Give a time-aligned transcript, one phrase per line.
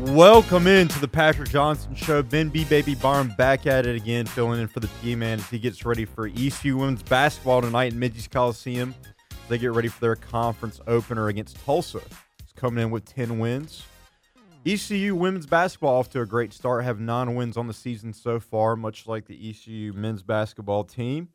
[0.00, 2.20] Welcome into the Patrick Johnson Show.
[2.20, 2.64] Ben B.
[2.64, 5.84] Baby Barn back at it again, filling in for the P Man as he gets
[5.84, 8.92] ready for ECU women's basketball tonight in Minges Coliseum.
[9.48, 12.00] They get ready for their conference opener against Tulsa.
[12.40, 13.84] It's coming in with 10 wins.
[14.66, 18.40] ECU women's basketball off to a great start, have nine wins on the season so
[18.40, 21.28] far, much like the ECU men's basketball team.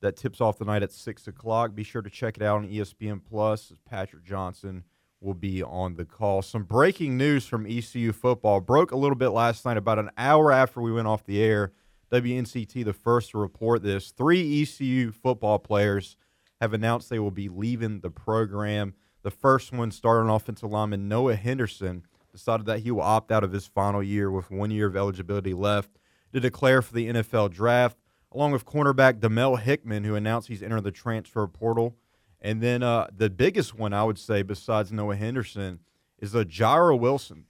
[0.00, 1.74] That tips off the night at 6 o'clock.
[1.74, 3.72] Be sure to check it out on ESPN Plus.
[3.84, 4.84] Patrick Johnson
[5.20, 6.42] will be on the call.
[6.42, 10.52] Some breaking news from ECU football broke a little bit last night, about an hour
[10.52, 11.72] after we went off the air.
[12.12, 14.10] WNCT, the first to report this.
[14.12, 16.16] Three ECU football players
[16.60, 18.94] have announced they will be leaving the program.
[19.22, 23.52] The first one, starting offensive lineman Noah Henderson, decided that he will opt out of
[23.52, 25.98] his final year with one year of eligibility left
[26.32, 27.96] to declare for the NFL draft,
[28.30, 31.96] along with cornerback Demel Hickman, who announced he's entering the transfer portal.
[32.40, 35.80] And then uh, the biggest one, I would say, besides Noah Henderson,
[36.18, 37.44] is a Jireh Wilson,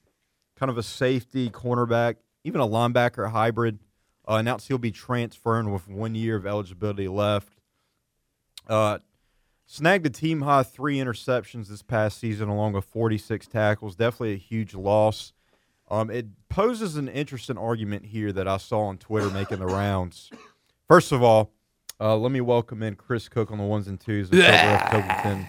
[0.56, 3.78] kind of a safety, cornerback, even a linebacker hybrid.
[4.28, 7.61] Uh, announced he'll be transferring with one year of eligibility left.
[8.67, 8.98] Uh,
[9.67, 13.95] snagged a team high three interceptions this past season, along with 46 tackles.
[13.95, 15.33] Definitely a huge loss.
[15.89, 20.31] Um, it poses an interesting argument here that I saw on Twitter making the rounds.
[20.89, 21.53] First of all,
[22.01, 25.47] uh, let me welcome in Chris Cook on the ones and twos and Trevor Covington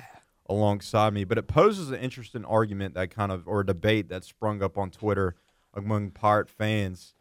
[0.49, 1.23] alongside me.
[1.23, 4.77] But it poses an interesting argument that kind of, or a debate that sprung up
[4.77, 5.35] on Twitter
[5.73, 7.13] among Pirate fans.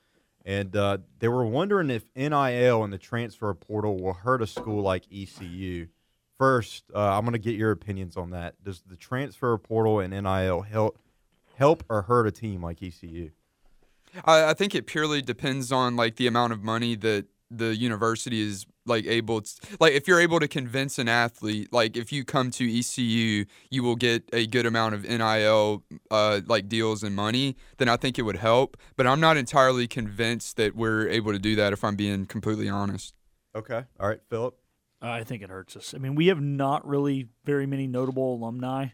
[0.45, 4.83] And uh, they were wondering if NIL and the transfer portal will hurt a school
[4.83, 5.89] like ECU.
[6.39, 8.63] First, uh, I'm going to get your opinions on that.
[8.63, 10.99] Does the transfer portal and NIL help
[11.57, 13.31] help or hurt a team like ECU?
[14.25, 18.41] I, I think it purely depends on like the amount of money that the university
[18.41, 22.25] is like able to like if you're able to convince an athlete like if you
[22.25, 27.15] come to ECU you will get a good amount of NIL uh like deals and
[27.15, 31.33] money then I think it would help but I'm not entirely convinced that we're able
[31.33, 33.15] to do that if I'm being completely honest.
[33.55, 33.85] Okay.
[33.99, 34.59] All right, Philip.
[35.01, 35.95] I think it hurts us.
[35.95, 38.89] I mean, we have not really very many notable alumni.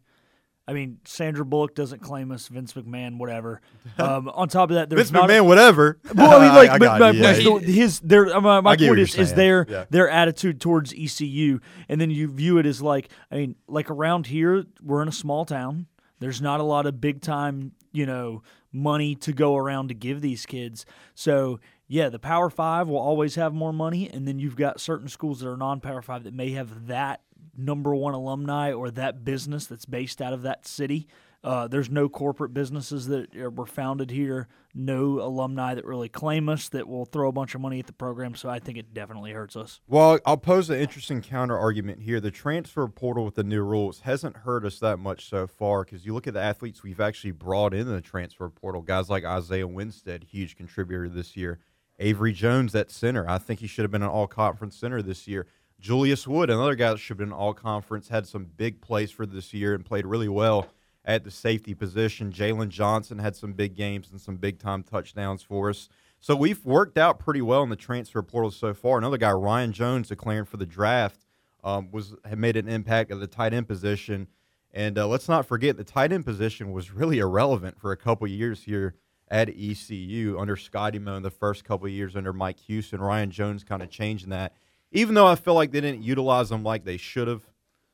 [0.67, 3.61] I mean, Sandra Bullock doesn't claim us, Vince McMahon, whatever.
[3.99, 5.99] Um, on top of that, there's Vince not McMahon, whatever.
[6.15, 7.59] well, I mean, like, I but got my yeah.
[7.59, 9.85] his their uh, my, my I point is, is their Yeah.
[9.91, 14.29] their attitude towards ECU, and then you view it as like, I mean, like around
[14.29, 15.87] here, we're in a small town.
[16.21, 18.43] There's not a lot of big time, you know,
[18.73, 20.87] money to go around to give these kids.
[21.15, 25.09] So yeah, the Power Five will always have more money, and then you've got certain
[25.09, 27.21] schools that are non-Power Five that may have that
[27.57, 31.09] number one alumni or that business that's based out of that city.
[31.45, 36.69] Uh, there's no corporate businesses that were founded here, no alumni that really claim us
[36.69, 38.37] that will throw a bunch of money at the program.
[38.37, 39.81] So I think it definitely hurts us.
[39.89, 42.21] Well, I'll pose an interesting counter argument here.
[42.21, 46.07] The transfer portal with the new rules hasn't hurt us that much so far because
[46.07, 48.81] you look at the athletes we've actually brought in the transfer portal.
[48.81, 51.59] Guys like Isaiah Winstead, huge contributor this year.
[51.99, 53.29] Avery Jones at center.
[53.29, 55.47] I think he should have been an all conference center this year.
[55.83, 59.27] Julius Wood, another guy that should have been all conference, had some big plays for
[59.27, 60.69] this year and played really well
[61.05, 62.33] at the safety position.
[62.33, 65.89] Jalen Johnson had some big games and some big time touchdowns for us.
[66.21, 68.97] So we've worked out pretty well in the transfer portal so far.
[68.97, 71.27] Another guy, Ryan Jones, declaring for the draft,
[71.65, 74.29] um, was had made an impact at the tight end position.
[74.73, 78.29] And uh, let's not forget the tight end position was really irrelevant for a couple
[78.29, 78.95] years here
[79.27, 83.01] at ECU under Scotty Moe in the first couple years under Mike Houston.
[83.01, 84.55] Ryan Jones kind of changing that.
[84.93, 87.43] Even though I feel like they didn't utilize him like they should have,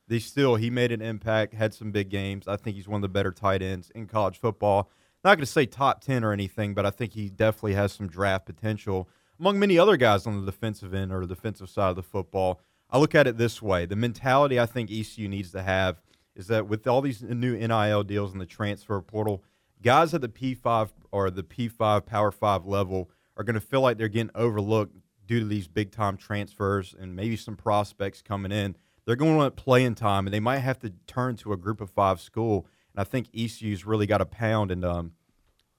[0.08, 2.48] they still he made an impact, had some big games.
[2.48, 4.90] I think he's one of the better tight ends in college football.
[5.24, 8.08] Not going to say top ten or anything, but I think he definitely has some
[8.08, 9.08] draft potential
[9.38, 12.60] among many other guys on the defensive end or the defensive side of the football.
[12.90, 16.00] I look at it this way: the mentality I think ECU needs to have
[16.34, 19.44] is that with all these new NIL deals and the transfer portal,
[19.82, 23.98] guys at the P5 or the P5 Power 5 level are going to feel like
[23.98, 24.96] they're getting overlooked
[25.28, 28.74] due to these big time transfers and maybe some prospects coming in.
[29.04, 31.80] They're going to want playing time and they might have to turn to a group
[31.80, 32.66] of five school.
[32.92, 35.12] And I think ECU's really got a pound and um,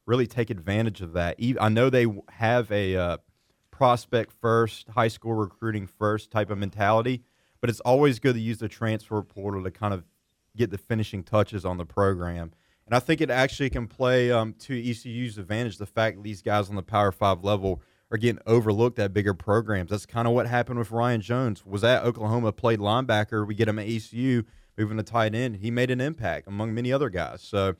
[0.06, 1.38] really take advantage of that.
[1.60, 3.18] I know they have a uh,
[3.72, 7.24] prospect first, high school recruiting first type of mentality,
[7.60, 10.04] but it's always good to use the transfer portal to kind of
[10.56, 12.52] get the finishing touches on the program.
[12.86, 16.42] And I think it actually can play um, to ECU's advantage the fact that these
[16.42, 19.92] guys on the Power Five level are getting overlooked at bigger programs.
[19.92, 21.66] That's kind of what happened with Ryan Jones.
[21.66, 23.46] Was at Oklahoma, played linebacker.
[23.46, 24.44] We get him at ECU,
[24.78, 25.58] moving to tight end.
[25.58, 27.42] He made an impact among many other guys.
[27.42, 27.76] So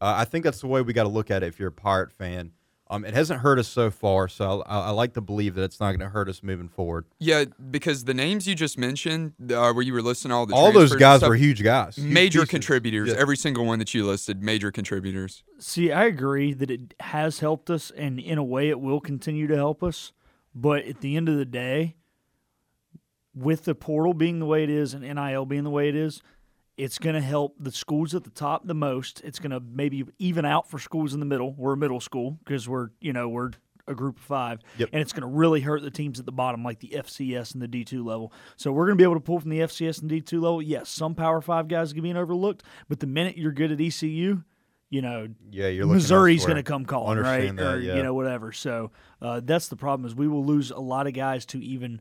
[0.00, 1.72] uh, I think that's the way we got to look at it if you're a
[1.72, 2.52] Pirate fan.
[2.90, 5.78] Um, it hasn't hurt us so far, so I, I like to believe that it's
[5.78, 7.04] not going to hurt us moving forward.
[7.18, 10.72] Yeah, because the names you just mentioned, uh, where you were listing all the all
[10.72, 12.50] those guys stuff, were huge guys, huge major pieces.
[12.50, 13.10] contributors.
[13.10, 13.16] Yeah.
[13.18, 15.42] Every single one that you listed, major contributors.
[15.58, 19.46] See, I agree that it has helped us, and in a way, it will continue
[19.48, 20.12] to help us.
[20.54, 21.96] But at the end of the day,
[23.34, 26.22] with the portal being the way it is and NIL being the way it is,
[26.78, 29.20] it's going to help the schools at the top the most.
[29.24, 31.52] It's going to maybe even out for schools in the middle.
[31.52, 33.50] We're a middle school because we're you know we're
[33.86, 34.90] a group of five, Yep.
[34.92, 37.62] and it's going to really hurt the teams at the bottom, like the FCS and
[37.62, 38.32] the D two level.
[38.56, 40.62] So we're going to be able to pull from the FCS and D two level.
[40.62, 44.42] Yes, some Power Five guys are being overlooked, but the minute you're good at ECU,
[44.90, 47.54] you know Yeah, you're Missouri's going to come calling, right?
[47.56, 47.96] That, or yeah.
[47.96, 48.52] you know whatever.
[48.52, 48.90] So
[49.22, 52.00] uh, that's the problem is we will lose a lot of guys to even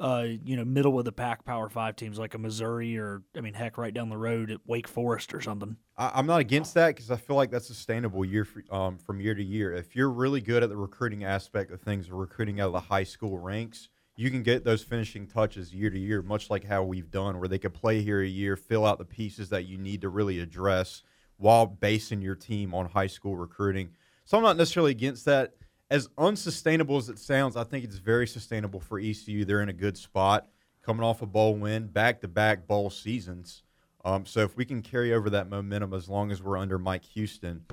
[0.00, 3.40] uh, you know middle of the pack Power Five teams like a Missouri or I
[3.40, 5.76] mean heck right down the road at Wake Forest or something.
[5.96, 9.20] I, I'm not against that because I feel like that's sustainable year for, um, from
[9.20, 9.72] year to year.
[9.72, 13.04] If you're really good at the recruiting aspect of things, recruiting out of the high
[13.04, 17.10] school ranks, you can get those finishing touches year to year, much like how we've
[17.10, 20.00] done, where they could play here a year, fill out the pieces that you need
[20.02, 21.02] to really address
[21.36, 23.90] while basing your team on high school recruiting.
[24.24, 25.54] So I'm not necessarily against that.
[25.90, 29.44] As unsustainable as it sounds, I think it's very sustainable for ECU.
[29.44, 30.48] They're in a good spot,
[30.82, 33.62] coming off a bowl win, back to back bowl seasons.
[34.04, 37.04] Um, so if we can carry over that momentum as long as we're under Mike
[37.04, 37.64] Houston,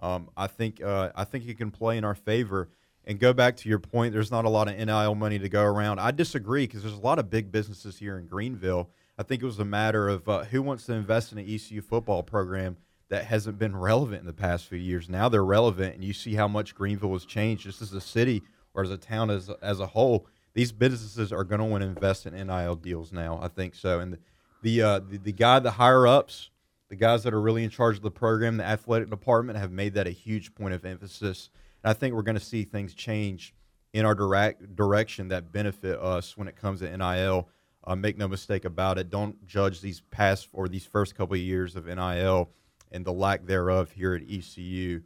[0.00, 2.68] um, I think uh, I think it can play in our favor.
[3.06, 5.64] And go back to your point, there's not a lot of NIL money to go
[5.64, 5.98] around.
[5.98, 8.90] I disagree because there's a lot of big businesses here in Greenville.
[9.18, 11.80] I think it was a matter of uh, who wants to invest in an ECU
[11.80, 12.76] football program
[13.10, 15.08] that hasn't been relevant in the past few years.
[15.08, 18.42] Now they're relevant, and you see how much Greenville has changed just as a city
[18.72, 20.26] or as a town as as a whole.
[20.54, 23.38] These businesses are going to want to invest in NIL deals now.
[23.42, 24.18] I think so, and the
[24.62, 26.50] the, uh, the the guy, the higher ups,
[26.88, 29.94] the guys that are really in charge of the program, the athletic department, have made
[29.94, 31.50] that a huge point of emphasis.
[31.82, 33.54] And I think we're going to see things change
[33.92, 37.48] in our direct direction that benefit us when it comes to NIL.
[37.82, 39.08] Uh, make no mistake about it.
[39.08, 42.50] Don't judge these past or these first couple of years of NIL
[42.90, 45.02] and the lack thereof here at ECU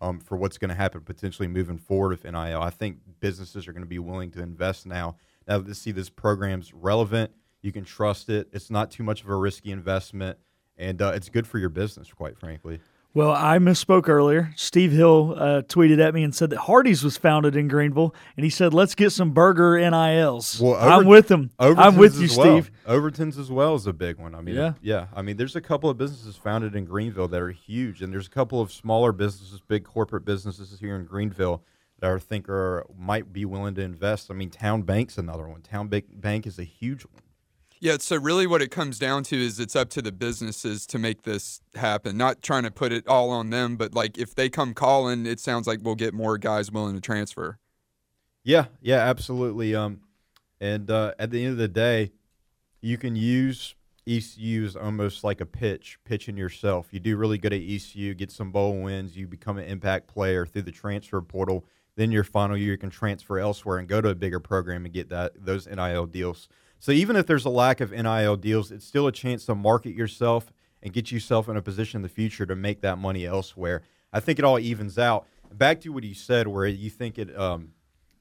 [0.00, 2.60] um, for what's going to happen potentially moving forward with NIL.
[2.60, 5.16] I think businesses are going to be willing to invest now.
[5.46, 7.32] Now they see this program's relevant,
[7.62, 8.48] you can trust it.
[8.52, 10.38] It's not too much of a risky investment,
[10.76, 12.80] and uh, it's good for your business, quite frankly.
[13.14, 14.52] Well, I misspoke earlier.
[14.54, 18.44] Steve Hill uh, tweeted at me and said that Hardee's was founded in Greenville, and
[18.44, 21.50] he said, "Let's get some burger NILs." Well, I'm with him.
[21.58, 22.62] I'm Overton's with you, well.
[22.62, 22.70] Steve.
[22.86, 24.34] Overton's as well is a big one.
[24.34, 24.74] I mean, Yeah.
[24.82, 25.06] yeah.
[25.14, 28.26] I mean, there's a couple of businesses founded in Greenville that are huge, and there's
[28.26, 31.64] a couple of smaller businesses, big corporate businesses here in Greenville
[32.00, 34.30] that I think are might be willing to invest.
[34.30, 35.62] I mean, TowneBank's another one.
[35.62, 37.22] TowneBank is a huge one.
[37.80, 40.98] Yeah, so really what it comes down to is it's up to the businesses to
[40.98, 42.16] make this happen.
[42.16, 45.38] Not trying to put it all on them, but like if they come calling, it
[45.38, 47.58] sounds like we'll get more guys willing to transfer.
[48.42, 49.74] Yeah, yeah, absolutely.
[49.74, 50.00] Um,
[50.60, 52.10] and uh, at the end of the day,
[52.80, 53.76] you can use
[54.08, 56.88] ECU as almost like a pitch, pitching yourself.
[56.90, 60.46] You do really good at ECU, get some bowl wins, you become an impact player
[60.46, 61.64] through the transfer portal.
[61.96, 64.94] Then your final year, you can transfer elsewhere and go to a bigger program and
[64.94, 66.48] get that those NIL deals.
[66.78, 69.94] So even if there's a lack of NIL deals, it's still a chance to market
[69.94, 73.82] yourself and get yourself in a position in the future to make that money elsewhere.
[74.12, 75.26] I think it all evens out.
[75.52, 77.72] Back to what you said, where you think it um,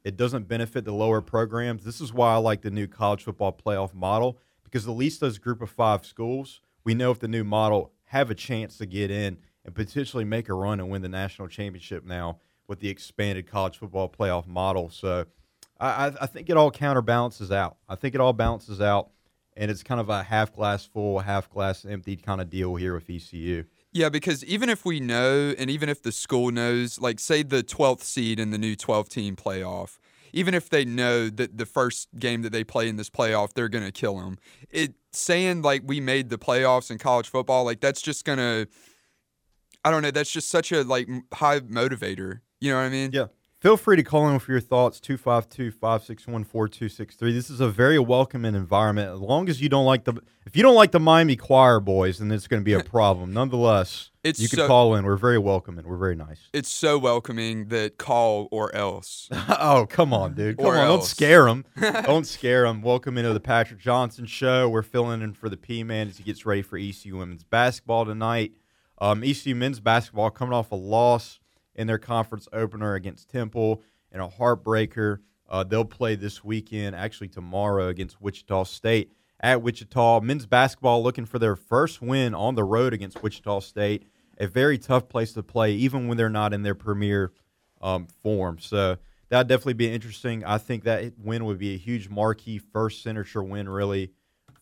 [0.04, 1.84] it doesn't benefit the lower programs.
[1.84, 5.38] This is why I like the new college football playoff model because at least those
[5.38, 9.12] group of five schools, we know if the new model have a chance to get
[9.12, 13.48] in and potentially make a run and win the national championship now with the expanded
[13.48, 14.90] college football playoff model.
[14.90, 15.26] So
[15.80, 17.78] I, I- I think it all counterbalances out.
[17.88, 19.10] I think it all balances out,
[19.56, 22.94] and it's kind of a half glass full, half glass empty kind of deal here
[22.94, 23.64] with ECU.
[23.94, 27.64] Yeah, because even if we know, and even if the school knows, like say the
[27.64, 29.98] 12th seed in the new 12 team playoff,
[30.34, 33.70] even if they know that the first game that they play in this playoff, they're
[33.70, 34.38] going to kill them.
[34.70, 38.68] It saying like we made the playoffs in college football, like that's just going to,
[39.84, 42.42] I don't know, that's just such a like high motivator.
[42.60, 43.12] You know what I mean?
[43.14, 43.28] Yeah,
[43.60, 47.34] Feel free to call in with your thoughts 252 561 4263.
[47.34, 49.12] This is a very welcoming environment.
[49.12, 50.14] As long as you don't like the
[50.46, 53.34] if you don't like the Miami Choir boys, then it's going to be a problem.
[53.34, 55.06] Nonetheless, It's you can so- call in.
[55.06, 55.88] We're very welcoming.
[55.88, 56.38] We're very nice.
[56.54, 59.28] It's so welcoming that call or else.
[59.34, 60.58] oh, come on, dude.
[60.58, 60.88] Come Or on.
[60.88, 61.66] Don't scare them.
[62.04, 62.84] don't scare them.
[62.84, 64.70] Welcome into the Patrick Johnson show.
[64.70, 68.06] We're filling in for the P Man as he gets ready for ECU women's basketball
[68.06, 68.52] tonight.
[69.00, 71.40] Um, ECU men's basketball coming off a loss
[71.78, 75.20] in their conference opener against Temple and a heartbreaker.
[75.50, 80.20] Uh, they'll play this weekend, actually tomorrow, against Wichita State at Wichita.
[80.22, 84.08] Men's basketball looking for their first win on the road against Wichita State.
[84.40, 87.32] A very tough place to play, even when they're not in their premier
[87.82, 88.60] um, form.
[88.60, 88.98] So
[89.30, 90.44] that'd definitely be interesting.
[90.44, 94.12] I think that win would be a huge marquee first signature win, really,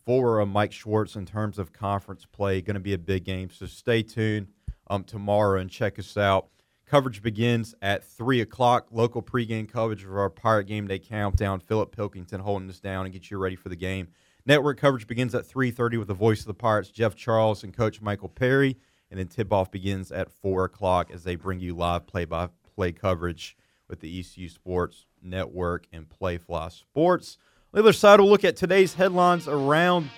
[0.04, 2.60] for uh, Mike Schwartz in terms of conference play.
[2.60, 3.50] Going to be a big game.
[3.50, 4.48] So stay tuned
[4.88, 6.48] um, tomorrow and check us out.
[6.86, 8.86] Coverage begins at 3 o'clock.
[8.92, 11.58] Local pregame coverage of our Pirate Game Day countdown.
[11.58, 14.08] Philip Pilkington holding us down and get you ready for the game.
[14.46, 18.00] Network coverage begins at 3.30 with the voice of the Pirates, Jeff Charles, and Coach
[18.00, 18.76] Michael Perry.
[19.10, 23.56] And then tip-off begins at 4 o'clock as they bring you live play-by-play coverage
[23.88, 27.38] with the ECU Sports Network and Playfly Sports.
[27.72, 30.08] On the other side, we'll look at today's headlines around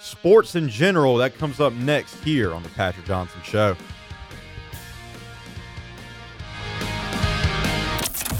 [0.00, 1.16] sports in general.
[1.16, 3.76] That comes up next here on the Patrick Johnson Show.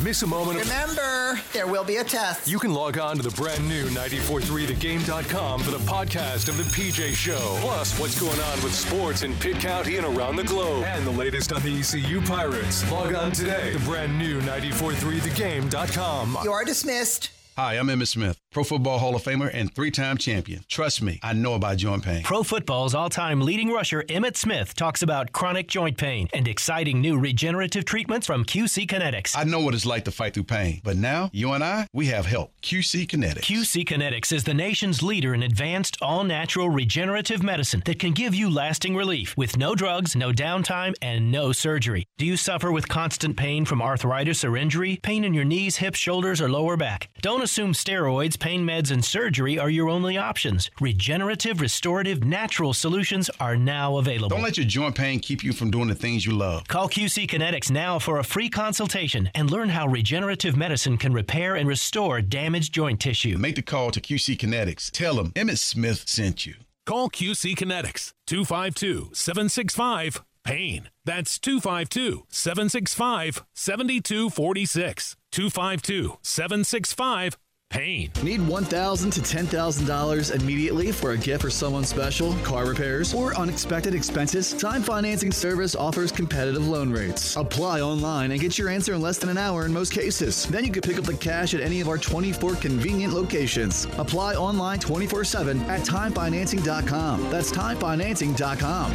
[0.07, 2.47] Miss a moment of Remember, there will be a test.
[2.47, 7.13] You can log on to the brand new 943thegame.com for the podcast of the PJ
[7.13, 7.59] Show.
[7.61, 10.85] Plus, what's going on with sports in Pitt County and around the globe.
[10.85, 12.89] And the latest on the ECU Pirates.
[12.89, 13.73] Log on today.
[13.73, 16.39] The brand new 943thegame.com.
[16.45, 17.33] You are dismissed.
[17.57, 20.65] Hi, I'm Emmitt Smith, Pro Football Hall of Famer and three time champion.
[20.67, 22.23] Trust me, I know about joint pain.
[22.23, 27.03] Pro football's all time leading rusher Emmitt Smith talks about chronic joint pain and exciting
[27.03, 29.37] new regenerative treatments from QC Kinetics.
[29.37, 32.07] I know what it's like to fight through pain, but now you and I, we
[32.07, 32.55] have help.
[32.63, 33.43] QC Kinetics.
[33.43, 38.35] QC Kinetics is the nation's leader in advanced, all natural regenerative medicine that can give
[38.35, 42.07] you lasting relief with no drugs, no downtime, and no surgery.
[42.17, 44.99] Do you suffer with constant pain from arthritis or injury?
[45.03, 47.11] Pain in your knees, hips, shoulders, or lower back?
[47.21, 50.71] Don't assume steroids, pain meds, and surgery are your only options.
[50.81, 54.29] Regenerative, restorative, natural solutions are now available.
[54.29, 56.69] Don't let your joint pain keep you from doing the things you love.
[56.69, 61.57] Call QC Kinetics now for a free consultation and learn how regenerative medicine can repair
[61.57, 63.37] and restore damaged joint tissue.
[63.37, 64.93] Make the call to QC Kinetics.
[64.93, 66.55] Tell them Emmitt Smith sent you.
[66.85, 70.89] Call QC Kinetics 252 765 PAIN.
[71.05, 75.17] That's 252 765 7246.
[75.33, 77.37] 252 765
[77.77, 78.11] PAIN.
[78.23, 83.95] Need $1,000 to $10,000 immediately for a gift for someone special, car repairs, or unexpected
[83.95, 84.55] expenses?
[84.55, 87.37] Time Financing Service offers competitive loan rates.
[87.37, 90.47] Apply online and get your answer in less than an hour in most cases.
[90.47, 93.85] Then you can pick up the cash at any of our 24 convenient locations.
[93.99, 97.31] Apply online 24 7 at timefinancing.com.
[97.31, 98.93] That's timefinancing.com.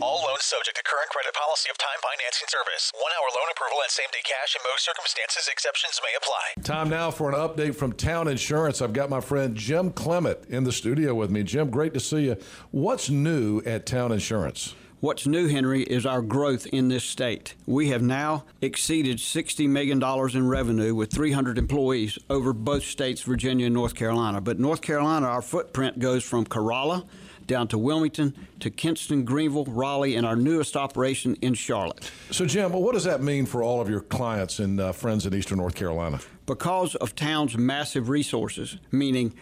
[0.00, 2.92] All loans subject to current credit policy of Time Financing Service.
[2.94, 5.48] One hour loan approval and same day cash in most circumstances.
[5.50, 6.62] Exceptions may apply.
[6.62, 8.80] Time now for an update from Towne Insurance.
[8.80, 11.42] I've got my friend Jim Clement in the studio with me.
[11.42, 12.36] Jim, great to see you.
[12.70, 14.76] What's new at Towne Insurance?
[15.00, 17.56] What's new, Henry, is our growth in this state.
[17.66, 20.02] We have now exceeded $60 million
[20.34, 24.40] in revenue with 300 employees over both states, Virginia and North Carolina.
[24.40, 27.04] But North Carolina, our footprint goes from Corolla
[27.46, 32.10] down to Wilmington to Kinston, Greenville, Raleigh, and our newest operation in Charlotte.
[32.30, 35.26] So, Jim, well, what does that mean for all of your clients and uh, friends
[35.26, 36.20] in Eastern North Carolina?
[36.46, 39.34] Because of town's massive resources, meaning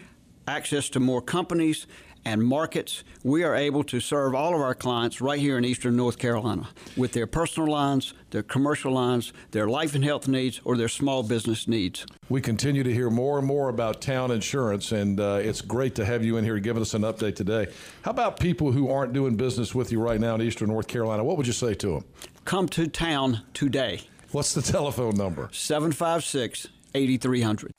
[0.47, 1.87] access to more companies
[2.25, 5.95] and markets, we are able to serve all of our clients right here in Eastern
[5.95, 10.77] North Carolina with their personal lines, their commercial lines, their life and health needs, or
[10.77, 12.05] their small business needs.
[12.29, 16.05] We continue to hear more and more about Towne Insurance, and uh, it's great to
[16.05, 17.67] have you in here giving us an update today.
[18.03, 21.23] How about people who aren't doing business with you right now in Eastern North Carolina?
[21.23, 22.05] What would you say to them?
[22.45, 24.01] Come to town today.
[24.31, 25.49] What's the telephone number?
[25.51, 27.73] 756 8300.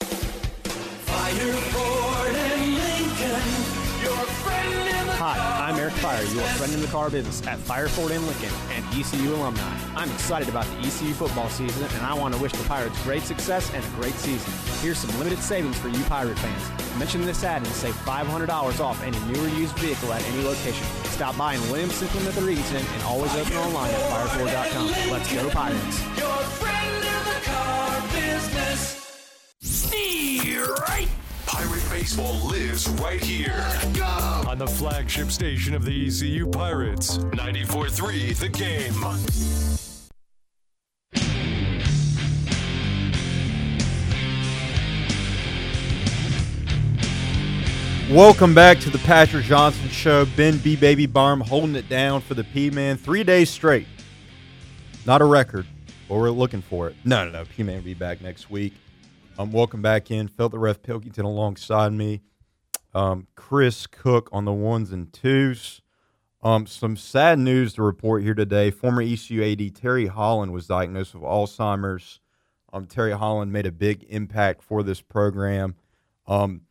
[5.97, 9.77] Fire, your friend in the car business at Fireford and Lincoln and ECU alumni.
[9.95, 13.23] I'm excited about the ECU football season, and I want to wish the Pirates great
[13.23, 14.53] success and a great season.
[14.81, 16.99] Here's some limited savings for you Pirate fans.
[16.99, 20.85] Mention this ad and save $500 off any new or used vehicle at any location.
[21.05, 25.11] Stop by in Williamston, Plymouth, or Eaton, and always open online at fireford.com.
[25.11, 26.17] Let's go Pirates!
[26.17, 29.05] Your friend in the car business.
[30.87, 31.14] right.
[31.95, 33.65] Baseball lives right here.
[33.93, 34.03] Go!
[34.49, 38.33] On the flagship station of the ECU Pirates, ninety-four-three.
[38.33, 38.93] The Game.
[48.13, 50.25] Welcome back to the Patrick Johnson Show.
[50.35, 50.75] Ben B.
[50.75, 53.87] Baby Barm holding it down for the P Man three days straight.
[55.05, 55.65] Not a record,
[56.09, 56.97] but we're looking for it.
[57.05, 57.45] No, no, no.
[57.45, 58.73] P Man will be back next week.
[59.37, 60.29] Um, welcome back in.
[60.29, 62.21] Felt the ref Pilkington alongside me.
[62.93, 65.81] Um, Chris Cook on the ones and twos.
[66.41, 68.71] Um, some sad news to report here today.
[68.71, 72.21] Former ECU AD Terry Holland was diagnosed with Alzheimer's.
[72.71, 75.75] Um, Terry Holland made a big impact for this program.
[76.27, 76.61] Um,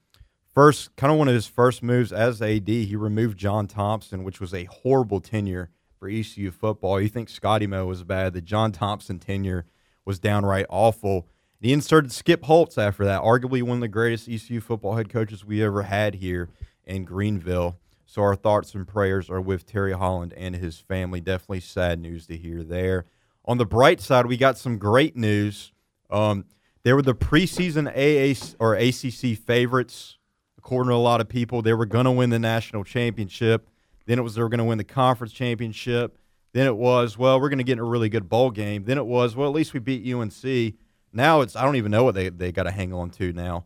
[0.54, 4.40] first, kind of one of his first moves as AD, he removed John Thompson, which
[4.40, 5.68] was a horrible tenure
[5.98, 6.98] for ECU football.
[6.98, 8.32] You think Scotty Mo was bad.
[8.32, 9.66] The John Thompson tenure
[10.06, 11.28] was downright awful.
[11.64, 15.46] He inserted Skip Holtz after that, arguably one of the greatest ECU football head coaches
[15.46, 16.50] we ever had here
[16.84, 17.78] in Greenville.
[18.04, 21.22] So our thoughts and prayers are with Terry Holland and his family.
[21.22, 23.06] Definitely sad news to hear there.
[23.46, 25.72] On the bright side, we got some great news.
[26.10, 26.44] Um,
[26.82, 30.18] they were the preseason AA or ACC favorites,
[30.58, 31.62] according to a lot of people.
[31.62, 33.70] They were going to win the national championship.
[34.04, 36.18] Then it was they were going to win the conference championship.
[36.52, 38.84] Then it was well, we're going to get in a really good bowl game.
[38.84, 40.74] Then it was well, at least we beat UNC.
[41.14, 43.64] Now it's I don't even know what they they got to hang on to now.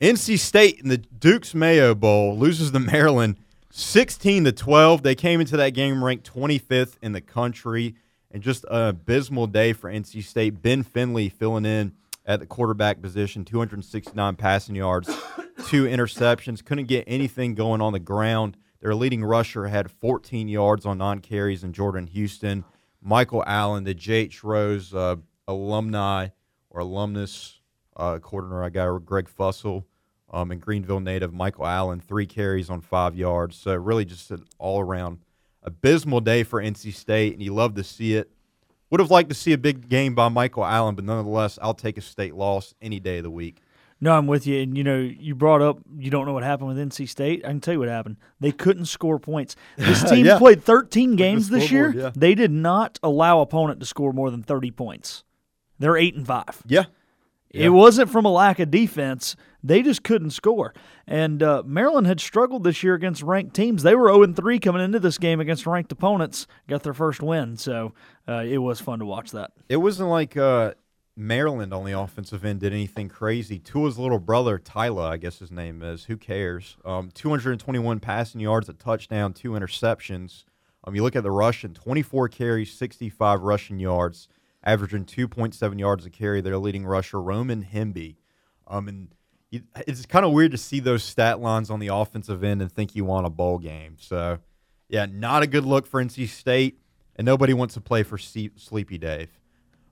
[0.00, 3.36] NC State in the Duke's Mayo Bowl loses to Maryland
[3.70, 5.02] 16 to 12.
[5.02, 7.94] They came into that game ranked 25th in the country
[8.30, 10.62] and just an abysmal day for NC State.
[10.62, 11.94] Ben Finley filling in
[12.26, 15.08] at the quarterback position, 269 passing yards,
[15.66, 16.64] two interceptions.
[16.64, 18.56] Couldn't get anything going on the ground.
[18.80, 22.64] Their leading rusher had 14 yards on non carries, and Jordan Houston.
[23.02, 24.44] Michael Allen, the J.H.
[24.44, 25.16] Rose uh,
[25.46, 26.28] alumni
[26.78, 27.58] or alumnus
[27.96, 29.84] uh, coordinator, I got Greg Fussell,
[30.30, 33.56] um, and Greenville native Michael Allen, three carries on five yards.
[33.56, 35.18] So really just an all around
[35.62, 38.30] abysmal day for NC State, and you love to see it.
[38.90, 41.98] Would have liked to see a big game by Michael Allen, but nonetheless, I'll take
[41.98, 43.60] a state loss any day of the week.
[44.00, 44.62] No, I'm with you.
[44.62, 47.44] And you know, you brought up you don't know what happened with NC State.
[47.44, 48.16] I can tell you what happened.
[48.38, 49.56] They couldn't score points.
[49.76, 50.38] This team Yeah.
[50.38, 51.92] played 13 games this year.
[51.94, 52.10] yeah.
[52.14, 55.24] They did not allow opponent to score more than 30 points.
[55.78, 56.62] They're eight and five.
[56.66, 56.84] Yeah.
[57.50, 59.34] It wasn't from a lack of defense.
[59.62, 60.74] They just couldn't score.
[61.06, 63.82] And uh, Maryland had struggled this year against ranked teams.
[63.82, 67.56] They were 0 3 coming into this game against ranked opponents, got their first win.
[67.56, 67.94] So
[68.28, 69.52] uh, it was fun to watch that.
[69.68, 70.74] It wasn't like uh,
[71.16, 73.58] Maryland on the offensive end did anything crazy.
[73.58, 76.04] Tua's little brother, Tyler, I guess his name is.
[76.04, 76.76] Who cares?
[76.84, 80.44] Um, 221 passing yards, a touchdown, two interceptions.
[80.84, 84.28] Um, you look at the rushing, 24 carries, 65 rushing yards,
[84.64, 86.40] averaging 2.7 yards a carry.
[86.40, 88.16] Their leading rusher, Roman Hemby.
[88.66, 89.08] Um, and
[89.86, 92.94] it's kind of weird to see those stat lines on the offensive end and think
[92.94, 93.96] you want a bowl game.
[93.98, 94.38] So,
[94.88, 96.80] yeah, not a good look for NC State,
[97.16, 99.30] and nobody wants to play for Sleepy Dave.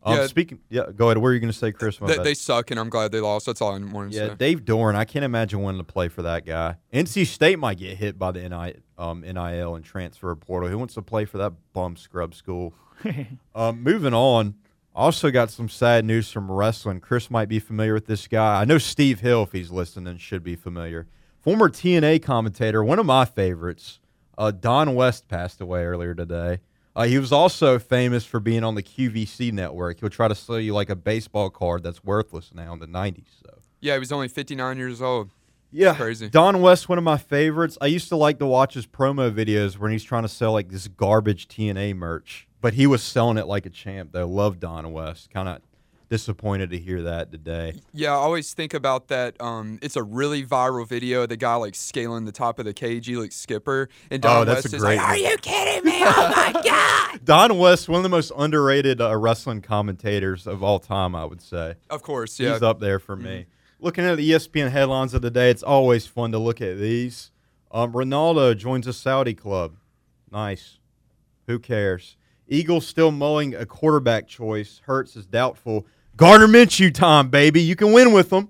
[0.07, 0.27] Um, Yeah.
[0.29, 1.19] speaking, yeah, go ahead.
[1.19, 1.99] Where are you going to say, Chris?
[1.99, 3.47] They, they suck, and I'm glad they lost.
[3.47, 4.23] That's all I wanted to say.
[4.25, 4.37] yeah, say.
[4.37, 4.95] Dave Doeren.
[4.95, 6.77] I can't imagine wanting to play for that guy.
[6.93, 10.69] NC State might get hit by the NI, um, NIL and transfer portal.
[10.69, 12.73] Who wants to play for that bum scrub school?
[13.55, 14.55] um, moving on.
[14.95, 17.01] Also got some sad news from wrestling.
[17.01, 18.61] Chris might be familiar with this guy.
[18.61, 21.07] I know Steve Hill, if he's listening, should be familiar.
[21.41, 23.99] Former TNA commentator, one of my favorites,
[24.39, 26.61] uh, Don West passed away earlier today.
[26.97, 30.01] Uh, he was also famous for being on the QVC network.
[30.01, 33.27] He'll try to sell you like a baseball card that's worthless now in the 90s.
[33.45, 33.59] So.
[33.81, 35.31] Yeah, he was only 59 years old.
[35.71, 36.31] Yeah, Crazy.
[36.31, 37.77] Don West, one of my favorites.
[37.83, 40.71] I used to like to watch his promo videos when he's trying to sell like
[40.71, 44.13] this garbage TNA merch, but he was selling it like a champ.
[44.13, 45.29] Though, love Don West.
[45.31, 45.61] Kind of
[46.09, 47.75] disappointed to hear that today.
[47.93, 49.41] Yeah, I always think about that.
[49.41, 51.23] Um, it's a really viral video.
[51.23, 54.43] of The guy like scaling the top of the cage, he like Skipper, and Don
[54.43, 55.99] Oh, that's West a is great like, "Are you kidding me?
[56.05, 60.79] Oh my god!" Don West, one of the most underrated uh, wrestling commentators of all
[60.79, 61.75] time, I would say.
[61.91, 62.53] Of course, yeah.
[62.53, 63.47] He's up there for me.
[63.79, 67.31] Looking at the ESPN headlines of the day, it's always fun to look at these.
[67.71, 69.77] Um, Ronaldo joins a Saudi club.
[70.31, 70.79] Nice.
[71.47, 72.17] Who cares?
[72.49, 74.81] Eagles still mulling a quarterback choice.
[74.85, 75.87] Hurts is doubtful.
[76.17, 77.61] Gardner Minshew time, baby.
[77.61, 78.49] You can win with them.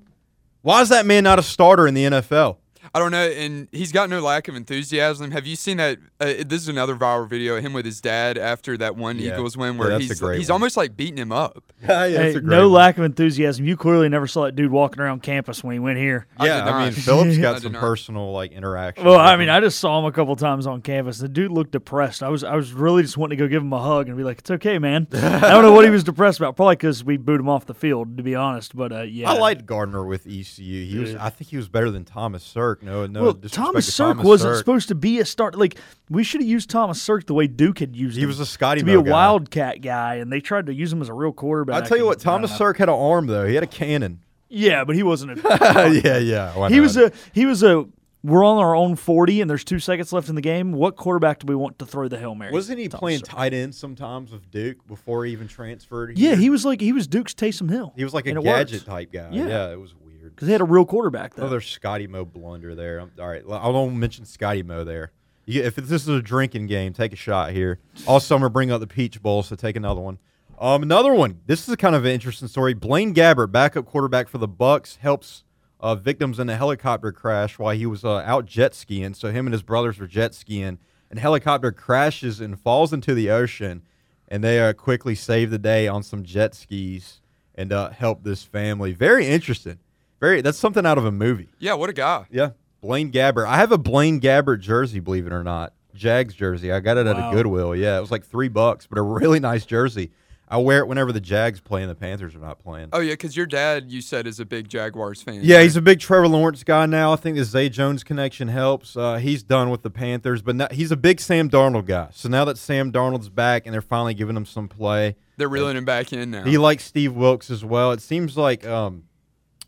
[0.62, 2.58] Why is that man not a starter in the NFL?
[2.94, 5.30] I don't know, and he's got no lack of enthusiasm.
[5.30, 5.98] Have you seen that?
[6.20, 9.32] Uh, this is another viral video of him with his dad after that one Yeah.
[9.34, 10.54] Eagles win, where that's a he's he's one.
[10.54, 11.62] almost like beating him up.
[11.86, 13.64] Hey, no lack of enthusiasm.
[13.64, 16.26] You clearly never saw that dude walking around campus when he went here.
[16.42, 19.04] Yeah, I, mean, Phillips got some personal like interaction.
[19.04, 19.40] Well, with I him.
[19.40, 21.18] mean, I just saw him a couple times on campus.
[21.18, 22.22] The dude looked depressed.
[22.22, 24.24] I was, I was really just wanting to go give him a hug and be
[24.24, 26.56] like, "It's okay, man." I don't know what he was depressed about.
[26.56, 28.74] Probably because we booed him off the field, to be honest.
[28.74, 30.84] But uh, yeah, I liked Gardner with ECU.
[30.86, 32.42] He was, I think he was better than Thomas
[32.80, 32.82] Sirk.
[32.82, 33.22] No, no.
[33.22, 34.58] well, Thomas Sirk Thomas wasn't Sirk.
[34.58, 35.56] supposed to be a start.
[35.56, 35.78] Like
[36.10, 38.20] we should have used Thomas Sirk the way Duke had used him.
[38.20, 39.10] He was a Scotty to be a guy.
[39.10, 41.82] wildcat guy, and they tried to use him as a real quarterback.
[41.84, 42.64] I tell you what, Thomas don't know.
[42.66, 43.46] Sirk had an arm though.
[43.46, 44.20] He had a cannon.
[44.48, 45.38] Yeah, but he wasn't.
[45.44, 46.68] A, yeah, yeah.
[46.68, 47.86] He was a he was a
[48.26, 50.72] we're on our own 40 and there's two seconds left in the game.
[50.72, 52.52] What quarterback do we want to throw the Hail Mary?
[52.52, 52.98] Wasn't he to?
[52.98, 56.18] playing tight end sometimes with Duke before he even transferred?
[56.18, 57.92] Yeah, he was like he was Duke's Taysom Hill.
[57.96, 58.86] He was like a gadget worked.
[58.86, 59.28] type guy.
[59.30, 59.46] Yeah.
[59.46, 60.05] Yeah, it was weird.
[60.36, 61.44] Because they had a real quarterback though.
[61.44, 62.98] Another Scotty Mo blunder there.
[62.98, 65.12] I'm, all right, I don't mention Scotty Mo there.
[65.46, 67.78] You, if this is a drinking game, take a shot here.
[68.06, 70.18] All summer, bring out the Peach Bowl, so take another one.
[70.58, 71.40] Um, another one.
[71.46, 72.74] This is a kind of an interesting story.
[72.74, 75.44] Blaine Gabbert, backup quarterback for the Bucks, helps
[75.80, 79.14] uh, victims in a helicopter crash while he was uh, out jet skiing.
[79.14, 80.78] So him and his brothers were jet skiing,
[81.10, 83.82] and helicopter crashes and falls into the ocean,
[84.28, 87.22] and they uh, quickly save the day on some jet skis
[87.54, 88.92] and uh, help this family.
[88.92, 89.78] Very interesting.
[90.20, 90.40] Very.
[90.40, 91.48] That's something out of a movie.
[91.58, 92.26] Yeah, what a guy.
[92.30, 92.50] Yeah,
[92.80, 93.46] Blaine Gabbert.
[93.46, 95.72] I have a Blaine Gabbert jersey, believe it or not.
[95.94, 96.70] Jags jersey.
[96.72, 97.30] I got it at Wow.
[97.30, 97.74] a Goodwill.
[97.76, 100.10] Yeah, it was like three bucks, but a really nice jersey.
[100.48, 102.90] I wear it whenever the Jags play and the Panthers are not playing.
[102.92, 105.40] Oh yeah, because your dad, you said, is a big Jaguars fan.
[105.42, 105.62] Yeah, right?
[105.64, 107.12] he's a big Trevor Lawrence guy now.
[107.12, 108.96] I think the Zay Jones connection helps.
[108.96, 112.08] Uh, he's done with the Panthers, but now, he's a big Sam Darnold guy.
[112.12, 115.76] So now that Sam Darnold's back and they're finally giving him some play, They're reeling
[115.76, 116.44] him back in now.
[116.44, 117.90] he likes Steve Wilks as well.
[117.90, 119.02] It seems like um,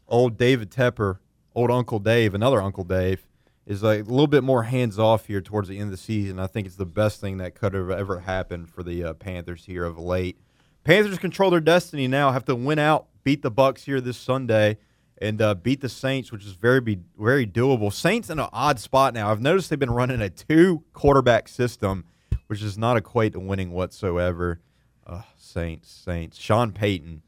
[0.08, 1.18] old David Tepper,
[1.54, 3.26] old Uncle Dave, another Uncle Dave,
[3.66, 6.38] is like a little bit more hands off here towards the end of the season.
[6.38, 9.66] I think it's the best thing that could have ever happened for the uh, Panthers
[9.66, 10.38] here of late.
[10.84, 12.32] Panthers control their destiny now.
[12.32, 14.78] Have to win out, beat the Bucks here this Sunday,
[15.20, 17.92] and uh, beat the Saints, which is very very doable.
[17.92, 19.30] Saints in an odd spot now.
[19.30, 22.04] I've noticed they've been running a two quarterback system,
[22.46, 24.60] which does not equate to winning whatsoever.
[25.06, 26.38] Uh, Saints, Saints.
[26.38, 27.22] Sean Payton.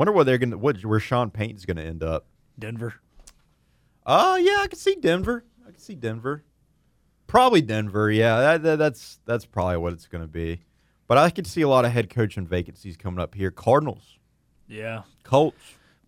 [0.00, 2.24] Wonder what they're gonna what where Sean Payton's gonna end up.
[2.58, 2.94] Denver.
[4.06, 5.44] Oh yeah, I can see Denver.
[5.68, 6.42] I can see Denver.
[7.26, 8.10] Probably Denver.
[8.10, 10.62] Yeah, that, that- that's that's probably what it's gonna be.
[11.06, 13.50] But I can see a lot of head coaching vacancies coming up here.
[13.50, 14.16] Cardinals,
[14.68, 15.02] Yeah.
[15.22, 15.60] Colts.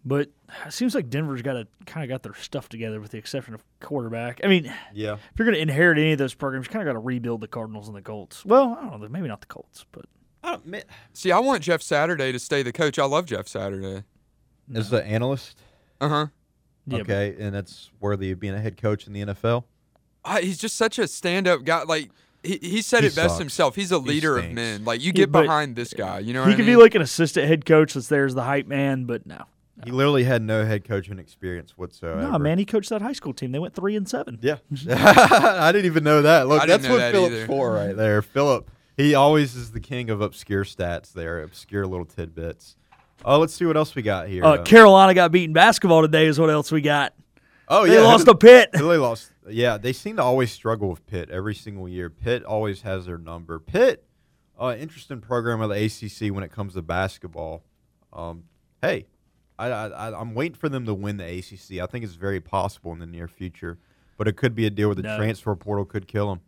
[0.06, 0.30] But
[0.66, 3.52] it seems like Denver's got to kind of got their stuff together, with the exception
[3.52, 4.40] of quarterback.
[4.42, 5.14] I mean, Yeah.
[5.16, 7.40] if you're going to inherit any of those programs, you kind of got to rebuild
[7.42, 8.42] the Cardinals and the Colts.
[8.44, 10.06] Well, I don't know, maybe not the Colts, but
[11.12, 12.98] See, I want Jeff Saturday to stay the coach.
[12.98, 14.04] I love Jeff Saturday.
[14.74, 15.58] As the analyst.
[16.00, 16.26] Uh huh.
[16.86, 19.64] Yeah, okay, and that's worthy of being a head coach in the NFL.
[20.24, 21.84] Uh, he's just such a stand-up guy.
[21.84, 22.10] Like
[22.42, 23.76] he, he said He it best himself.
[23.76, 24.84] He's a He leader of men.
[24.84, 26.18] Like you get but behind this guy.
[26.18, 28.42] You know he what could be like an assistant head coach that's there as the
[28.42, 29.44] hype man, but no.
[29.84, 32.20] He literally had no head coaching experience whatsoever.
[32.22, 33.50] No, man, he coached that high school team.
[33.52, 34.38] They went three and seven.
[34.40, 34.56] Yeah,
[34.90, 36.46] I didn't even know that.
[36.46, 37.46] Look, I that's what that Philip's either.
[37.46, 38.22] for right there.
[38.22, 42.76] Philip, he always is the king of obscure stats there, obscure little tidbits.
[43.24, 44.44] Oh, let's see what else we got here.
[44.44, 46.26] Uh, Carolina got beaten basketball today.
[46.26, 47.14] Is what else we got?
[47.68, 48.70] oh they yeah, They lost to Pitt.
[48.72, 49.30] They lost.
[49.48, 52.10] Yeah, they seem to always struggle with Pitt every single year.
[52.10, 53.58] Pitt always has their number.
[53.58, 54.04] Pitt,
[54.60, 57.64] uh, interesting program of the ACC when it comes to basketball.
[58.12, 58.44] Um,
[58.80, 59.06] hey,
[59.58, 61.80] I, I, I'm waiting for them to win the ACC.
[61.82, 63.78] I think it's very possible in the near future,
[64.16, 65.16] but it could be a deal where the No.
[65.16, 66.40] transfer portal could kill them.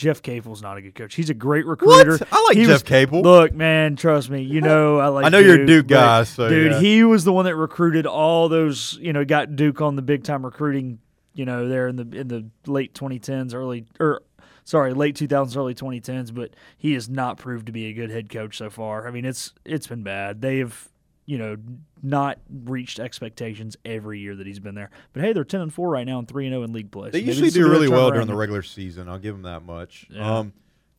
[0.00, 1.14] Jeff Capel's not a good coach.
[1.14, 2.18] He's a great recruiter.
[2.32, 3.20] I like He Jeff was- Capel.
[3.20, 4.40] Look, man, trust me.
[4.40, 5.26] You know I like.
[5.26, 6.80] I know you're a Duke, Duke guy, so, dude, yeah.
[6.80, 8.98] he was the one that recruited all those.
[8.98, 11.00] You know, got Duke on the big time recruiting.
[11.34, 14.22] You know, there in the in the late 2010s, early or
[14.64, 16.34] sorry, late 2000s, early 2010s.
[16.34, 19.06] But he has not proved to be a good head coach so far.
[19.06, 20.40] I mean, it's it's been bad.
[20.40, 20.88] They have
[21.30, 21.56] you know
[22.02, 24.90] not reached expectations every year that he's been there.
[25.12, 27.10] But hey, they're 10 and four right now and three and 0 in league play.
[27.10, 29.08] They So usually do really well during the regular season.
[29.08, 30.08] I'll give them that much.
[30.10, 30.38] Yeah.
[30.38, 30.52] Um,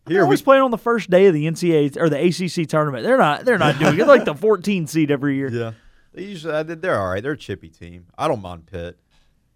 [0.06, 2.70] They're here we always playing on the first day of the NCAA or the ACC
[2.70, 3.04] tournament.
[3.04, 3.44] They're not.
[3.44, 4.08] They're not doing it.
[4.08, 5.50] like the 14 seed every year.
[5.50, 5.72] Yeah,
[6.13, 7.22] they usually uh, they're all right.
[7.22, 8.06] They're a chippy team.
[8.17, 8.98] I don't mind Pitt.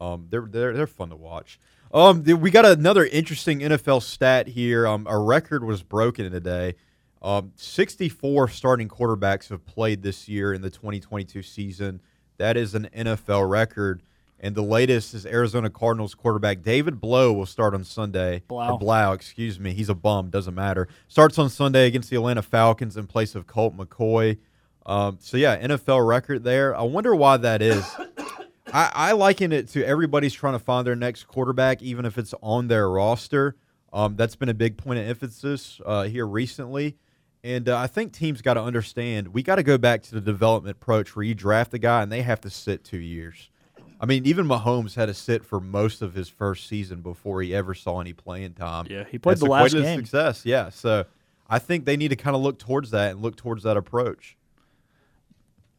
[0.01, 1.57] Um, they're they're they're fun to watch.
[1.93, 4.85] Um, we got another interesting NFL stat here.
[4.85, 6.75] Um, a record was broken today.
[7.25, 11.99] Um, 64 starting quarterbacks have played this year in the 2022 season.
[12.37, 14.03] That is an NFL record.
[14.39, 18.43] And the latest is Arizona Cardinals quarterback David Blough will start on Sunday.
[18.77, 19.13] Blau.
[19.13, 19.73] Excuse me.
[19.73, 20.29] He's a bum.
[20.29, 20.87] Doesn't matter.
[21.07, 24.37] Starts on Sunday against the Atlanta Falcons in place of Colt McCoy.
[24.85, 26.75] Um, so yeah, NFL record there.
[26.77, 27.83] I wonder why that is.
[28.71, 32.35] I, I liken it to everybody's trying to find their next quarterback, even if it's
[32.43, 33.55] on their roster.
[33.91, 36.97] Um, that's been a big point of emphasis uh, here recently.
[37.45, 40.19] And uh, I think teams got to understand we got to go back to the
[40.19, 43.51] development approach where you draft the guy and they have to sit two years.
[44.01, 47.53] I mean, even Mahomes had to sit for most of his first season before he
[47.53, 48.87] ever saw any playing time.
[48.89, 49.99] Yeah, he played That's the last equated to game.
[49.99, 50.69] Success, yeah.
[50.69, 51.05] So
[51.47, 54.35] I think they need to kind of look towards that and look towards that approach.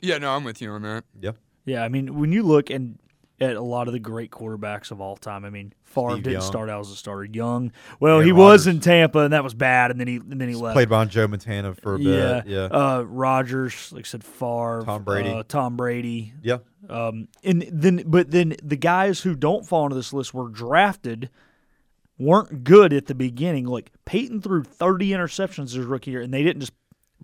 [0.00, 1.02] Yeah, no, I'm with you on that.
[1.20, 1.32] Yeah.
[1.64, 2.96] Yeah, I mean, when you look and
[3.40, 5.44] at a lot of the great quarterbacks of all time.
[5.44, 6.42] I mean, Favre Steve didn't Young.
[6.42, 7.24] start out as a starter.
[7.24, 8.66] Young, well, Aaron he was Rodgers.
[8.66, 10.74] in Tampa, and that was bad, and then he and then he left.
[10.74, 12.46] Played behind Joe Montana for a yeah, bit.
[12.46, 12.64] Yeah.
[12.64, 15.28] Uh, Rodgers, like I said, Favre, Tom Brady.
[15.28, 16.32] uh, Tom Brady.
[16.42, 16.58] Yeah.
[16.88, 21.30] Um, and then, but then the guys who don't fall into this list were drafted,
[22.18, 23.66] weren't good at the beginning.
[23.66, 26.72] Like Peyton threw 30 interceptions his rookie year, and they didn't just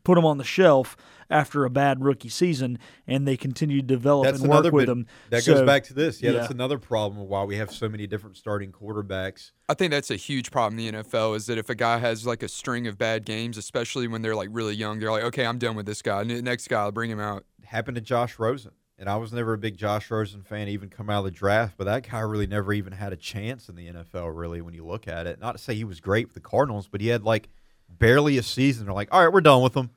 [0.05, 0.97] put him on the shelf
[1.33, 4.87] after a bad rookie season, and they continue to develop That's and work another with
[4.87, 5.07] bit- him.
[5.31, 6.23] That So, goes back to this.
[6.23, 9.51] Yeah, that's another problem of why we have so many different starting quarterbacks.
[9.69, 12.27] I think that's a huge problem in the NFL is that if a guy has
[12.27, 15.47] like a string of bad games, especially when they're like really young, they're like, okay,
[15.47, 16.23] I'm done with this guy.
[16.23, 17.45] Next guy, I'll bring him out.
[17.65, 18.73] happened to Josh Rosen.
[18.99, 21.75] And I was never a big Josh Rosen fan, even come out of the draft,
[21.77, 24.85] but that guy really never even had a chance in the NFL, really, when you
[24.87, 25.41] look at it.
[25.41, 27.49] Not to say he was great with the Cardinals, but he had like
[27.89, 28.85] barely a season.
[28.87, 29.91] They're like, all right, we're done with him.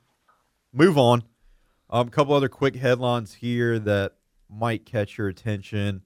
[0.78, 1.24] Move on.
[1.90, 4.16] Um, a couple other quick headlines here that
[4.50, 6.02] might catch your attention.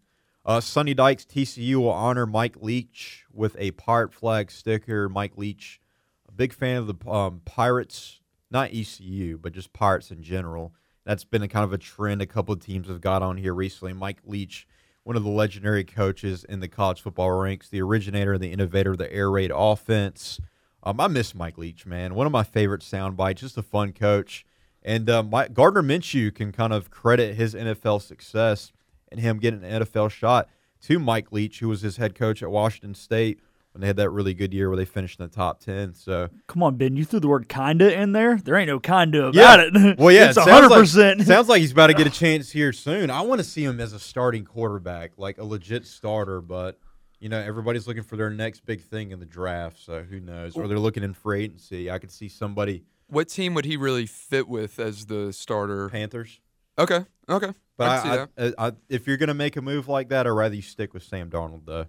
[0.45, 5.09] Uh, Sonny Dykes TCU will honor Mike Leach with a pirate flag sticker.
[5.09, 5.81] Mike Leach,
[6.27, 8.19] a big fan of the um, Pirates,
[8.51, 10.75] not ECU, but just Pirates in general.
[11.03, 13.55] That's been a kind of a trend a couple of teams have got on here
[13.55, 13.93] recently.
[13.93, 14.67] Mike Leach,
[15.01, 18.91] one of the legendary coaches in the college football ranks, the originator and the innovator
[18.91, 20.39] of the air raid offense.
[20.83, 22.13] Um, I miss Mike Leach, man.
[22.13, 23.41] One of my favorite sound bites.
[23.41, 24.45] Just a fun coach.
[24.83, 28.71] And uh, my, Gardner Minshew can kind of credit his NFL success
[29.11, 30.47] and him getting an NFL shot
[30.83, 33.39] to Mike Leach, who was his head coach at Washington State
[33.73, 35.93] when they had that really good year where they finished in the top 10.
[35.93, 36.95] So, Come on, Ben.
[36.95, 38.37] You threw the word kinda in there.
[38.37, 39.73] There ain't no kinda about it.
[39.99, 41.21] Well, yeah, it's it sounds hundred like- percent.
[41.23, 43.11] Sounds like he's about to get a chance here soon.
[43.11, 46.39] I want to see him as a starting quarterback, like a legit starter.
[46.41, 46.79] But
[47.19, 49.77] you know, everybody's looking for their next big thing in the draft.
[49.79, 50.55] So who knows?
[50.55, 51.91] Or they're looking in free agency.
[51.91, 55.89] I could see somebody What team would he really fit with as the starter?
[55.89, 56.39] Panthers.
[56.77, 57.53] Okay, okay.
[57.77, 58.45] But I I.
[58.45, 61.03] I, I, if you're gonna make a move like that, I'd rather you stick with
[61.03, 61.85] Sam Darnold, though.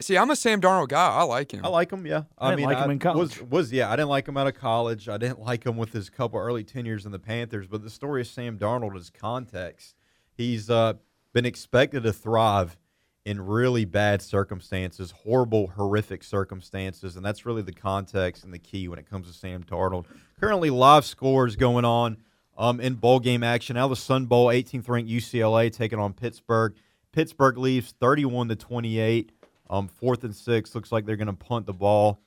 [0.00, 1.08] See, I'm a Sam Darnold guy.
[1.08, 1.64] I like him.
[1.64, 2.06] I like him.
[2.06, 3.40] Yeah, I didn't mean, like him in college.
[3.40, 5.08] Was, was yeah, I didn't like him out of college.
[5.08, 7.66] I didn't like him with his couple early tenures in the Panthers.
[7.66, 9.96] But the story of Sam Darnold is context.
[10.36, 10.94] He's uh,
[11.32, 12.76] been expected to thrive
[13.24, 18.88] in really bad circumstances, horrible, horrific circumstances, and that's really the context and the key
[18.88, 20.06] when it comes to Sam Darnold.
[20.40, 22.18] Currently, live scores going on
[22.56, 23.74] um, in bowl game action.
[23.74, 26.74] Now the Sun Bowl, 18th ranked UCLA taking on Pittsburgh.
[27.12, 29.32] Pittsburgh leaves 31 to 28.
[29.70, 30.74] Um, fourth and six.
[30.74, 32.20] Looks like they're going to punt the ball.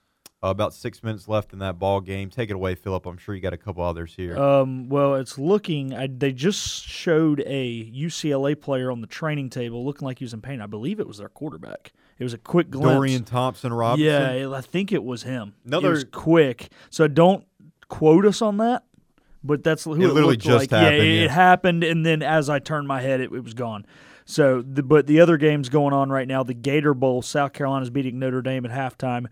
[0.43, 2.27] Uh, about six minutes left in that ball game.
[2.27, 3.05] Take it away, Philip.
[3.05, 4.35] I'm sure you got a couple others here.
[4.39, 5.93] Um, well, it's looking.
[5.93, 10.33] I, they just showed a UCLA player on the training table looking like he was
[10.33, 10.59] in pain.
[10.59, 11.93] I believe it was their quarterback.
[12.17, 12.89] It was a quick glimpse.
[12.95, 14.07] Dorian Thompson Robinson.
[14.07, 15.53] Yeah, it- I think it was him.
[15.63, 16.69] Another- it was quick.
[16.89, 17.45] So don't
[17.87, 18.83] quote us on that.
[19.43, 20.69] But that's who it, literally looked just like.
[20.71, 21.23] happened, Yeah, it, yeah.
[21.25, 23.85] it happened, and then as I turned my head, it, it was gone.
[24.25, 27.89] So, the, but the other games going on right now, the Gator Bowl, South Carolina's
[27.91, 29.25] beating Notre Dame at halftime,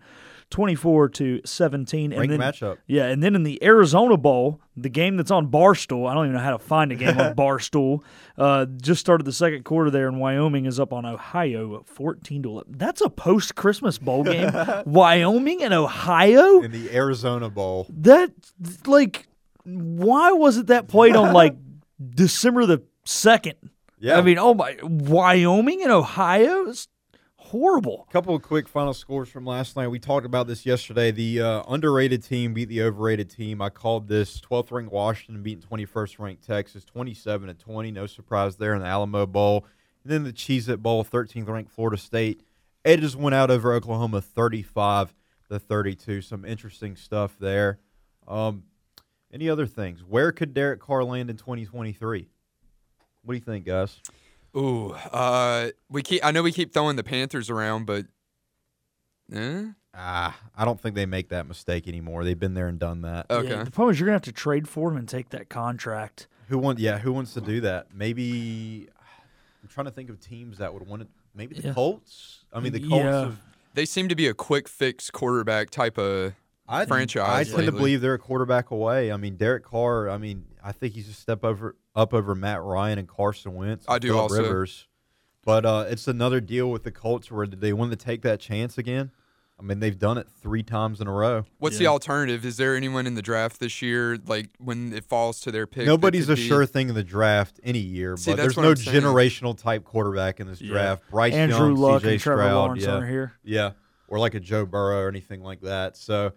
[0.50, 2.12] twenty-four to seventeen.
[2.12, 2.78] And Ranked then, matchup.
[2.86, 6.36] Yeah, and then in the Arizona Bowl, the game that's on Barstool, I don't even
[6.36, 8.00] know how to find a game on Barstool.
[8.36, 12.50] Uh, just started the second quarter there, and Wyoming is up on Ohio, fourteen to
[12.50, 12.74] eleven.
[12.76, 14.50] That's a post-Christmas bowl game.
[14.86, 16.60] Wyoming and Ohio.
[16.60, 17.86] In the Arizona Bowl.
[17.90, 18.32] That
[18.86, 19.26] like,
[19.64, 21.56] why wasn't that played on like
[22.14, 23.54] December the second?
[23.98, 24.16] Yeah.
[24.16, 26.88] I mean, oh my, Wyoming and Ohio is
[27.50, 28.06] horrible.
[28.08, 29.88] A couple of quick final scores from last night.
[29.88, 31.10] We talked about this yesterday.
[31.10, 33.60] The uh, underrated team beat the overrated team.
[33.60, 37.90] I called this 12th ranked Washington beating 21st ranked Texas, 27 to 20.
[37.90, 39.66] No surprise there in the Alamo Bowl.
[40.04, 42.44] And then the Cheez It Bowl, 13th ranked Florida State.
[42.84, 45.12] Edges went out over Oklahoma 35
[45.50, 46.22] to 32.
[46.22, 47.80] Some interesting stuff there.
[48.28, 48.62] Um,
[49.32, 50.04] any other things?
[50.04, 52.28] Where could Derek Carr land in 2023?
[53.22, 54.00] What do you think, guys?
[54.56, 56.24] Ooh, uh, we keep.
[56.24, 58.06] I know we keep throwing the Panthers around, but
[59.32, 59.66] eh?
[59.94, 62.24] Ah, I don't think they make that mistake anymore.
[62.24, 63.26] They've been there and done that.
[63.30, 63.48] Okay.
[63.48, 66.28] Yeah, the problem is you're gonna have to trade for him and take that contract.
[66.48, 66.78] Who want?
[66.78, 67.94] Yeah, who wants to do that?
[67.94, 68.88] Maybe
[69.62, 71.08] I'm trying to think of teams that would want it.
[71.34, 71.74] Maybe the Yeah.
[71.74, 72.44] Colts.
[72.52, 73.04] I mean, the Colts.
[73.04, 73.20] Yeah.
[73.20, 73.38] Have,
[73.74, 76.34] they seem to be a quick fix quarterback type of
[76.68, 77.52] I franchise.
[77.52, 79.12] I tend to believe they're a quarterback away.
[79.12, 80.08] I mean, Derek Carr.
[80.08, 83.86] I mean, I think he's a step over up over Matt Ryan and Carson Wentz.
[83.86, 84.42] and I do Phillip also.
[84.42, 84.86] Rivers.
[85.42, 88.40] But uh, it's another deal with the Colts where did they want to take that
[88.40, 89.10] chance again?
[89.58, 91.44] I mean, they've done it three times in a row.
[91.58, 92.46] What's the alternative?
[92.46, 95.86] Is there anyone in the draft this year, like when it falls to their pick?
[95.86, 99.56] Nobody's a be- sure thing in the draft any year, See, but there's no generational
[99.56, 100.72] type quarterback in this Yeah.
[100.72, 101.10] draft.
[101.10, 102.90] Bryce Andrew Young, Luck CJ and Trevor Stroud, Lawrence yeah.
[102.94, 103.32] aren't here.
[103.44, 103.70] Yeah,
[104.08, 105.96] or like a Joe Burrow or anything like that.
[105.98, 106.32] So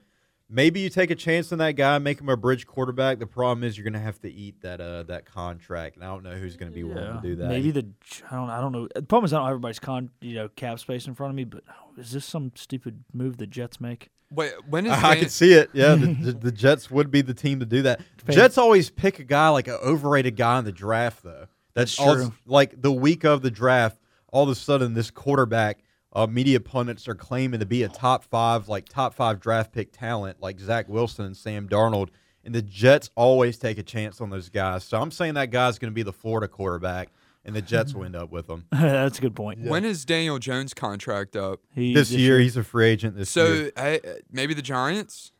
[0.50, 3.20] maybe you take a chance on that guy, make him a bridge quarterback.
[3.20, 6.08] The problem is you're going to have to eat that uh, that contract, and I
[6.08, 7.48] don't know who's going to be willing to do that.
[7.50, 7.88] Maybe the
[8.30, 8.88] I don't I don't know.
[8.94, 11.36] The problem is I don't have everybody's con you know cap space in front of
[11.36, 11.44] me.
[11.44, 14.10] But oh, is this some stupid move the Jets make?
[14.32, 15.70] Wait, when is I Dan- could see it.
[15.74, 18.02] Yeah, the, the, the Jets would be the team to do that.
[18.30, 21.48] Jets always pick a guy like an overrated guy in the draft, though.
[21.76, 22.34] That's, That's all- true.
[22.46, 23.98] like the week of the draft,
[24.32, 25.80] all of a sudden this quarterback,
[26.14, 29.92] uh, media pundits are claiming to be a top five, like top five draft pick
[29.92, 32.10] talent, like Zach Wilson and Sam Darnold.
[32.46, 34.84] And the Jets always take a chance on those guys.
[34.84, 37.10] So I'm saying that guy's going to be the Florida quarterback,
[37.46, 38.66] and the Jets will end up with him.
[38.72, 39.62] That's a good point.
[39.62, 41.62] When is Daniel Jones' contract up?
[41.74, 43.16] He, this year, he's a free agent.
[43.16, 43.72] This so year.
[43.78, 45.32] I, maybe the Giants.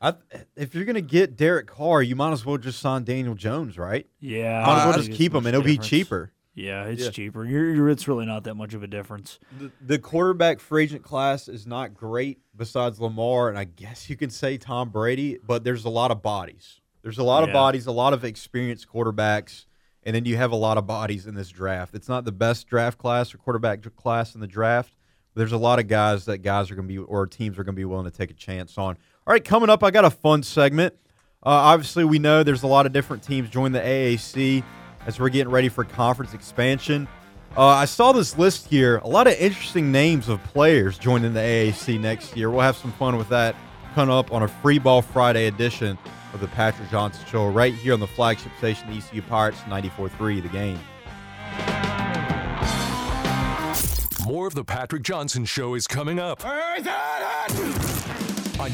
[0.00, 0.14] I,
[0.56, 4.06] if you're gonna get Derek Carr, you might as well just sign Daniel Jones, right?
[4.20, 6.32] Yeah, might as I well just keep him, and it'll be cheaper.
[6.60, 7.10] Yeah, it's Yeah.
[7.10, 7.44] cheaper.
[7.44, 9.38] You're, you're, it's really not that much of a difference.
[9.58, 14.16] The, the quarterback free agent class is not great besides Lamar, and I guess you
[14.16, 16.80] can say Tom Brady, but there's a lot of bodies.
[17.02, 19.64] There's a lot of bodies, a lot of experienced quarterbacks,
[20.02, 21.94] and then you have a lot of bodies in this draft.
[21.94, 24.94] It's not the best draft class or quarterback class in the draft.
[25.34, 27.64] But there's a lot of guys that guys are going to be or teams are
[27.64, 28.98] going to be willing to take a chance on.
[29.26, 30.94] All right, coming up, I got a fun segment.
[31.42, 34.62] Uh, obviously, we know there's a lot of different teams join the AAC
[35.06, 37.08] as we're getting ready for conference expansion.
[37.56, 38.98] Uh, I saw this list here.
[38.98, 42.50] A lot of interesting names of players joining the AAC next year.
[42.50, 43.56] We'll have some fun with that
[43.94, 45.98] coming up on a Free Ball Friday edition
[46.32, 50.42] of the Patrick Johnson Show right here on the flagship station, the ECU Pirates 94.3
[50.42, 50.78] The Game.
[54.24, 56.84] More of the Patrick Johnson Show is coming up on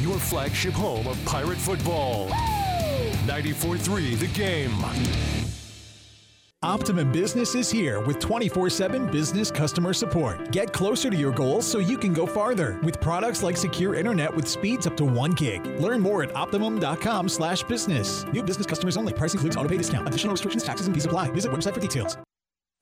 [0.00, 2.28] your flagship home of pirate football.
[3.26, 5.45] 94.3 The Game.
[6.62, 10.50] Optimum Business is here with 24 7 business customer support.
[10.52, 14.34] Get closer to your goals so you can go farther with products like secure internet
[14.34, 15.64] with speeds up to 1 gig.
[15.78, 18.24] Learn more at optimum.com slash business.
[18.32, 19.12] New business customers only.
[19.12, 20.08] Price includes auto pay discount.
[20.08, 21.30] Additional restrictions, taxes, and fees apply.
[21.30, 22.16] Visit website for details.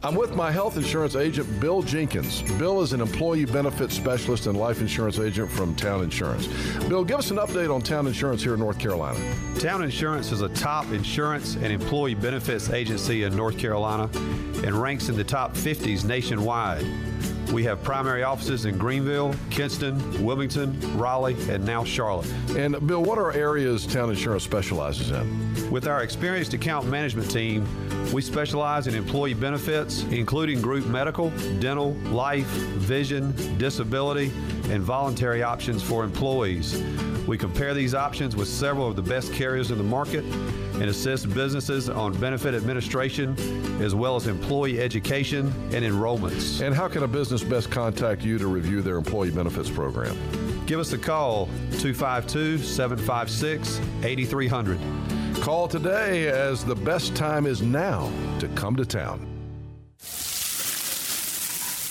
[0.04, 2.42] I'm with my health insurance agent, Bill Jenkins.
[2.58, 6.46] Bill is an employee benefits specialist and life insurance agent from Towne Insurance.
[6.90, 9.18] Bill, give us an update on Towne Insurance here in North Carolina.
[9.58, 14.10] Town Insurance is a top insurance and employee benefits agency in North Carolina
[14.62, 16.84] and ranks in the top 50s nationwide.
[17.52, 22.30] We have primary offices in Greenville, Kinston, Wilmington, Raleigh, and now Charlotte.
[22.56, 25.70] And Bill, what are areas Towne Insurance specializes in?
[25.70, 27.66] With our experienced account management team,
[28.12, 34.32] we specialize in employee benefits, including group medical, dental, life, vision, disability,
[34.70, 36.82] and voluntary options for employees.
[37.26, 40.24] We compare these options with several of the best carriers in the market
[40.74, 43.34] and assist businesses on benefit administration
[43.80, 46.60] as well as employee education and enrollments.
[46.60, 50.16] And how can a business best contact you to review their employee benefits program?
[50.66, 51.46] Give us a call
[51.78, 54.78] 252 756 8300.
[55.40, 59.33] Call today as the best time is now to come to town.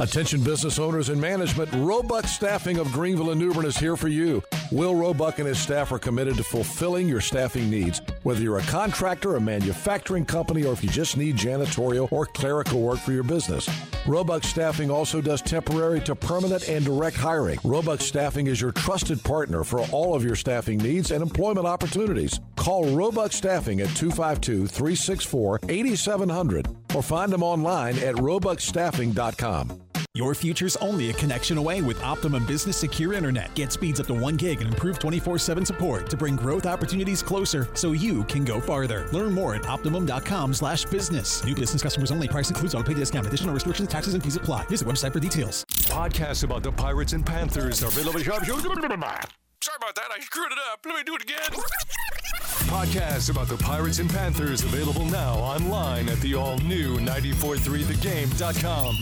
[0.00, 4.08] Attention business owners and management, Roebuck Staffing of Greenville and New Bern is here for
[4.08, 4.42] you.
[4.72, 8.02] Will Roebuck and his staff are committed to fulfilling your staffing needs.
[8.24, 12.80] Whether you're a contractor, a manufacturing company, or if you just need janitorial or clerical
[12.80, 13.70] work for your business.
[14.04, 17.60] Roebuck Staffing also does temporary to permanent and direct hiring.
[17.62, 22.40] Roebuck Staffing is your trusted partner for all of your staffing needs and employment opportunities.
[22.56, 29.80] Call Roebuck Staffing at 252 364 8700 or find them online at roebuckstaffing.com.
[30.16, 33.52] Your future's only a connection away with Optimum Business Secure Internet.
[33.56, 37.20] Get speeds up to 1 gig and improved 24 7 support to bring growth opportunities
[37.20, 39.08] closer so you can go farther.
[39.12, 41.42] Learn more at optimum.com slash business.
[41.44, 42.28] New business customers only.
[42.28, 43.26] Price includes auto pay discount.
[43.26, 44.64] Additional restrictions, taxes, and fees apply.
[44.66, 45.64] Visit website for details.
[45.88, 48.20] Podcasts about the Pirates and Panthers are available.
[48.20, 50.10] Sorry about that.
[50.14, 50.80] I screwed it up.
[50.86, 52.43] Let me do it again.
[52.64, 58.96] Podcast about the Pirates and Panthers available now online at the all new 943thegame.com.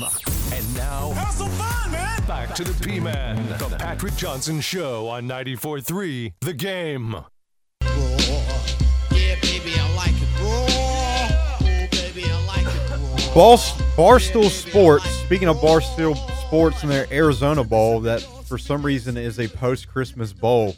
[0.52, 2.22] And now, Have some fun, man.
[2.26, 7.16] back to the P Man, the Patrick Johnson Show on 943 The Game.
[7.82, 10.66] Yeah, baby, I like it raw.
[10.68, 13.56] Oh, baby, I like it raw.
[13.96, 15.04] Barstool Sports.
[15.24, 20.32] Speaking of Barstool Sports and their Arizona Bowl, that for some reason is a post-Christmas
[20.32, 20.76] bowl.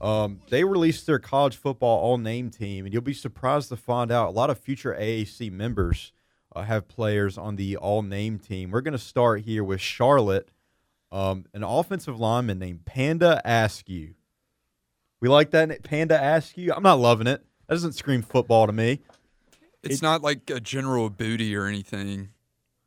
[0.00, 4.28] Um, they released their college football all-name team, and you'll be surprised to find out
[4.28, 6.12] a lot of future AAC members
[6.54, 8.70] uh, have players on the all-name team.
[8.70, 10.50] We're going to start here with Charlotte,
[11.10, 14.14] um, an offensive lineman named Panda Askew.
[15.20, 16.72] We like that na- Panda Askew.
[16.72, 17.44] I'm not loving it.
[17.66, 19.00] That doesn't scream football to me.
[19.82, 22.30] It's not like a general booty or anything.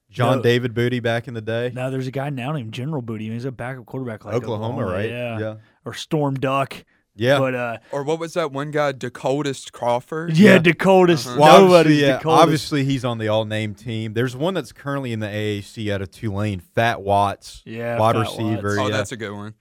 [0.10, 0.44] John No.
[0.44, 1.72] David Booty back in the day.
[1.74, 3.30] Now there's a guy now named General Booty.
[3.30, 5.10] He's a backup quarterback like Oklahoma, right?
[5.10, 5.40] Yeah.
[5.40, 5.56] Yeah.
[5.86, 6.84] Or Storm Duck.
[7.16, 7.40] Yeah.
[7.40, 10.38] But uh, Or what was that one guy, Dakotas Crawford?
[10.38, 11.28] yeah, Dakotas.
[11.28, 11.38] Uh-huh.
[11.40, 12.42] Well, Nobody's obviously, yeah, Dakotas.
[12.42, 14.14] obviously he's on the all-name team.
[14.14, 18.22] There's one that's currently in the AAC out of Tulane, Phat Watts, Yeah, wide Fat
[18.22, 18.80] receiver.
[18.80, 18.96] Oh, yeah.
[18.98, 19.56] that's a good one.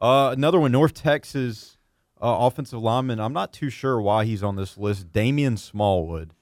[0.00, 1.76] Uh, another one, North Texas
[2.22, 3.20] uh, offensive lineman.
[3.20, 5.12] I'm not too sure why he's on this list.
[5.12, 6.32] Damian Smallwood.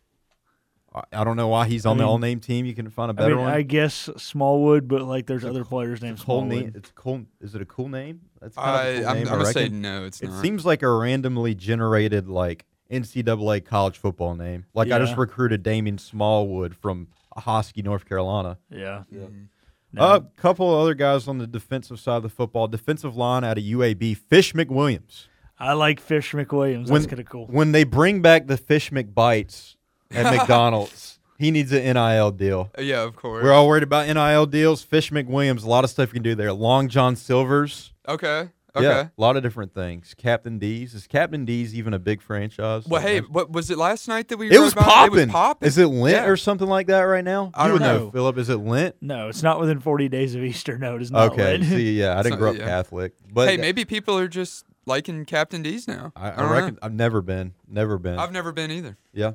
[0.95, 2.67] I, I don't know why he's on the mean- all-name team.
[2.67, 3.55] You can find a I better mean, one.
[3.55, 6.51] I guess Smallwood, but like there's other players named cool Smallwood.
[6.51, 6.73] name.
[6.75, 7.25] It's cool.
[7.41, 8.21] Is it a cool name?
[8.41, 10.43] That's kind I- of a cool I'm name, I gonna say no, it's it not.
[10.43, 14.67] seems like a randomly generated like NCAA college football name.
[14.75, 18.59] Like I just recruited Damian Smallwood from Hosky, North Carolina.
[18.71, 19.05] Yeah.
[19.11, 19.99] A mm-hmm.
[19.99, 22.69] uh, couple of other guys on the defensive side of the football.
[22.69, 25.27] Defensive line out of UAB, Fish McWilliams.
[25.59, 26.91] I like Fish McWilliams.
[26.91, 27.47] When, That's kind of cool.
[27.47, 29.77] when they bring back the Fish McBites
[30.15, 32.71] at McDonald's, he needs an NIL deal.
[32.79, 33.43] Yeah, of course.
[33.43, 34.83] We're all worried about NIL deals.
[34.83, 36.53] Fish McWilliams, a lot of stuff you can do there.
[36.53, 37.93] Long John Silvers.
[38.09, 38.49] Okay.
[38.75, 38.87] Okay.
[38.87, 40.15] Yeah, a lot of different things.
[40.17, 40.95] Captain D's.
[40.95, 42.87] Is Captain D's even a big franchise?
[42.87, 44.51] Well, hey, what was it last night that we?
[44.51, 44.85] it was about?
[44.87, 45.19] popping.
[45.19, 45.67] It was popping.
[45.67, 46.27] Is it Lent Yeah.
[46.27, 47.51] or something like that right now?
[47.53, 48.11] I you don't would know, know.
[48.13, 48.39] Philip.
[48.39, 48.97] Is it Lent?
[49.03, 50.79] No, it's not within 40 days of Easter.
[50.79, 51.33] No, it is not.
[51.33, 51.59] Okay.
[51.59, 51.65] Lent.
[51.67, 52.65] See, yeah, I didn't So- grow up yeah.
[52.65, 56.13] Catholic, but hey, maybe people are just liking Captain D's now.
[56.17, 56.79] I, I, don't reckon know.
[56.81, 58.19] I've never been, never been.
[58.19, 58.97] I've never been either.
[59.13, 59.33] Yeah.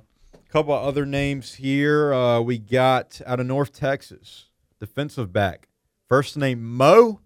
[0.48, 2.14] A couple of other names here.
[2.14, 4.46] Uh, we got out of North Texas,
[4.80, 5.68] defensive back.
[6.08, 7.20] First name Mo,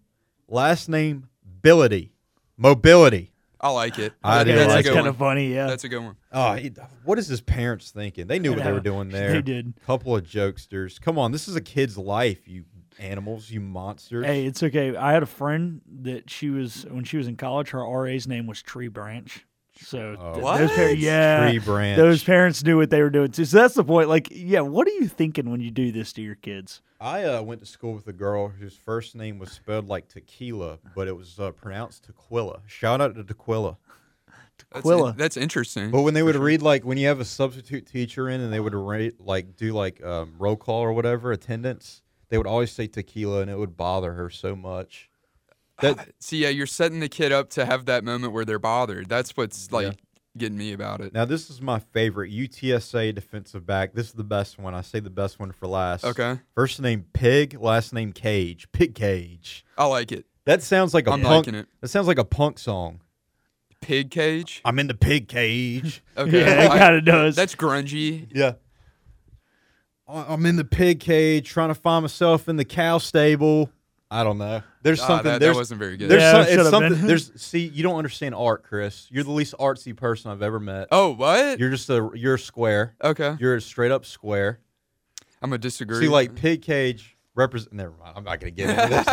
[0.48, 2.14] last name Ability.
[2.58, 3.32] Mobility.
[3.60, 4.14] I like it.
[4.24, 5.10] I do That's like that's kind one.
[5.10, 5.54] of funny.
[5.54, 5.68] Yeah.
[5.68, 6.16] That's a good one.
[6.32, 6.72] Oh, he,
[7.04, 8.26] what is his parents thinking?
[8.26, 9.34] They knew what they were doing there.
[9.34, 9.74] they did.
[9.86, 11.00] Couple of jokesters.
[11.00, 12.66] Come on, this is a kid's life, you
[12.98, 14.26] animals, you monsters.
[14.26, 14.96] Hey, it's okay.
[14.96, 17.70] I had a friend that she was when she was in college.
[17.70, 19.46] Her RA's name was Tree Branch.
[19.84, 20.40] So Oh.
[20.40, 20.60] What?
[20.60, 21.98] those par- yeah, Tree Branch.
[21.98, 23.46] Those parents knew what they were doing too.
[23.46, 24.10] So that's the point.
[24.10, 26.82] Like, yeah, what are you thinking when you do this to your kids?
[27.00, 30.78] I uh, went to school with a girl whose first name was spelled like tequila,
[30.96, 32.62] but it was uh, pronounced Tequila.
[32.68, 33.78] Shout out to Tequila.
[34.72, 35.90] That's, that's interesting.
[35.92, 38.60] But when they would read like when you have a substitute teacher in and they
[38.60, 42.88] would rate like do like um, roll call or whatever attendance, they would always say
[42.88, 45.10] tequila and it would bother her so much.
[45.82, 49.10] That See, yeah, you're setting the kid up to have that moment where they're bothered.
[49.10, 49.98] That's what's like
[50.38, 51.14] getting me about it.
[51.14, 53.94] now this is my favorite UTSA defensive back.
[53.94, 54.74] This is the best one.
[54.74, 56.06] I say the best one for last.
[56.06, 56.40] Okay.
[56.56, 58.72] First name Pig, last name Cage.
[58.72, 59.66] Pig Cage.
[59.78, 60.26] I like it.
[60.46, 61.48] That sounds like a I'm punk.
[61.48, 61.68] liking it.
[61.82, 63.02] That sounds like a punk song.
[63.82, 64.62] Pig cage.
[64.64, 66.04] I'm in the pig cage.
[66.18, 66.40] Okay.
[66.46, 67.36] Yeah, it kinda does.
[67.36, 68.28] That's grungy.
[68.34, 68.54] Yeah.
[70.08, 73.70] I'm in the pig cage trying to find myself in the cow stable.
[74.14, 74.62] I don't know.
[74.84, 75.32] There's Ah, something.
[75.32, 76.10] that- that wasn't very good.
[76.10, 76.94] There's Yeah, some, it's something.
[76.96, 77.08] been.
[77.08, 79.08] There's see, you don't understand art, Chris.
[79.10, 80.90] You're the least artsy person I've ever met.
[80.92, 81.58] Oh, what?
[81.60, 82.96] You're just a you're a square.
[83.02, 83.38] okay.
[83.40, 84.60] You're a straight up square.
[85.42, 86.02] I'm gonna disagree.
[86.02, 87.72] See, like pig cage represent.
[87.74, 88.14] Never mind.
[88.18, 89.08] I'm not gonna get into this.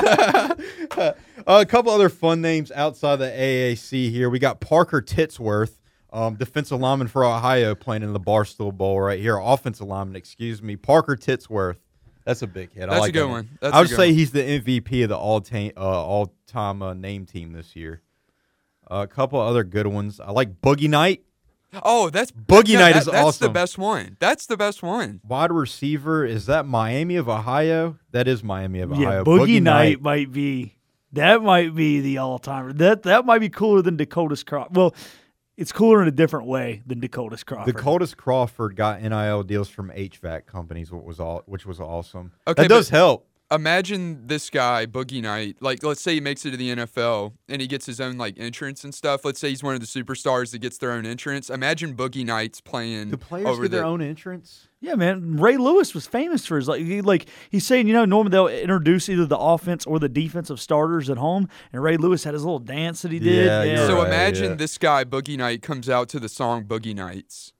[0.98, 1.14] uh,
[1.46, 4.28] a couple other fun names outside the AAC here.
[4.28, 5.78] We got Parker Titsworth,
[6.12, 9.36] um, defensive lineman for Ohio, playing in the Barstool Bowl right here.
[9.38, 11.76] Offensive lineman, excuse me, Parker Titsworth.
[12.28, 12.90] That's a big hit.
[12.90, 13.48] I That's a good that one.
[13.58, 14.14] That's I a would say one.
[14.14, 18.02] he's the MVP of the all time uh, all time uh, name team this year.
[18.90, 20.20] Uh, a couple other good ones.
[20.20, 21.22] I like Boogie Knight.
[21.82, 24.18] oh, that's Boogie no, Night that- is That's the best one.
[24.20, 25.22] That's the best one.
[25.26, 27.96] Wide receiver is that Miami of Ohio?
[28.12, 29.24] That is Miami of Yeah, Ohio.
[29.24, 30.74] Boogie, Night, might be
[31.14, 32.74] that might be the all timer.
[32.74, 34.72] That that might be cooler than Dakota's crop.
[34.72, 34.94] Well,
[35.58, 37.74] it's cooler in a different way than Dakota's Crawford.
[37.74, 42.30] Dakota's Crawford got NIL deals from HVAC companies, what was all, which was awesome.
[42.46, 43.26] Okay, that does help.
[43.50, 45.56] Imagine this guy Boogie Knight.
[45.60, 48.38] Like, let's say he makes it to the NFL and he gets his own like
[48.38, 49.24] entrance and stuff.
[49.24, 51.50] Let's say he's one of the superstars that gets their own entrance.
[51.50, 54.68] Imagine Boogie Knights playing Do players over get their the, own entrance?
[54.80, 55.38] Yeah, man.
[55.38, 58.48] Ray Lewis was famous for his like he, like he's saying, you know, normally they'll
[58.48, 62.44] introduce either the offense or the defensive starters at home, and Ray Lewis had his
[62.44, 63.46] little dance that he did.
[63.46, 64.56] Yeah, you're So right, imagine yeah.
[64.56, 67.52] this guy Boogie Knight comes out to the song Boogie Nights.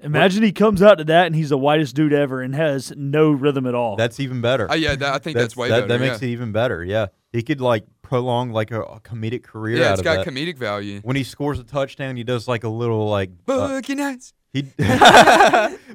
[0.00, 3.30] Imagine he comes out to that and he's the whitest dude ever and has no
[3.30, 3.96] rhythm at all.
[3.96, 4.66] That's even better.
[4.70, 6.28] Oh, yeah, that- I think that's way that, better, That makes yeah.
[6.28, 6.84] it even better.
[6.84, 9.78] Yeah, he could like prolong like a, a comedic career.
[9.78, 10.30] Yeah, out it's of got that.
[10.30, 11.00] comedic value.
[11.02, 14.34] When he scores a touchdown, he does like a little like uh, Boogie Nights.
[14.52, 14.64] he.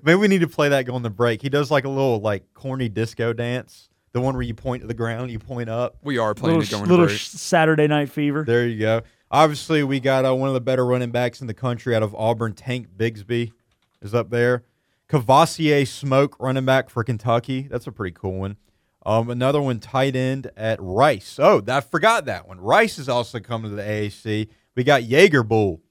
[0.03, 1.41] Maybe we need to play that going the break.
[1.41, 3.87] He does like a little like corny disco dance.
[4.13, 5.95] The one where you point to the ground, you point up.
[6.03, 7.19] We are playing little it going little to break.
[7.19, 8.43] sh- Saturday Night Fever.
[8.45, 9.03] There you go.
[9.29, 12.13] Obviously, we got uh, one of the better running backs in the country out of
[12.15, 12.53] Auburn.
[12.53, 13.53] Tank Bigsby
[14.01, 14.63] is up there.
[15.09, 17.63] Kavosiey Smoke, running back for Kentucky.
[17.69, 18.57] That's a pretty cool one.
[19.05, 21.37] Um, another one, tight end at Rice.
[21.39, 22.61] Oh, I forgot that one.
[22.61, 24.47] Rice is also coming to the AAC.
[24.75, 25.81] We got Jaeger Bull.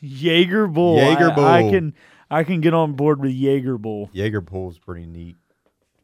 [0.00, 0.96] Jaeger Bull.
[0.96, 1.94] Jaeger I- I, can
[2.30, 4.08] I can get on board with Jaeger Bull.
[4.12, 5.36] Jaeger Bull is pretty neat.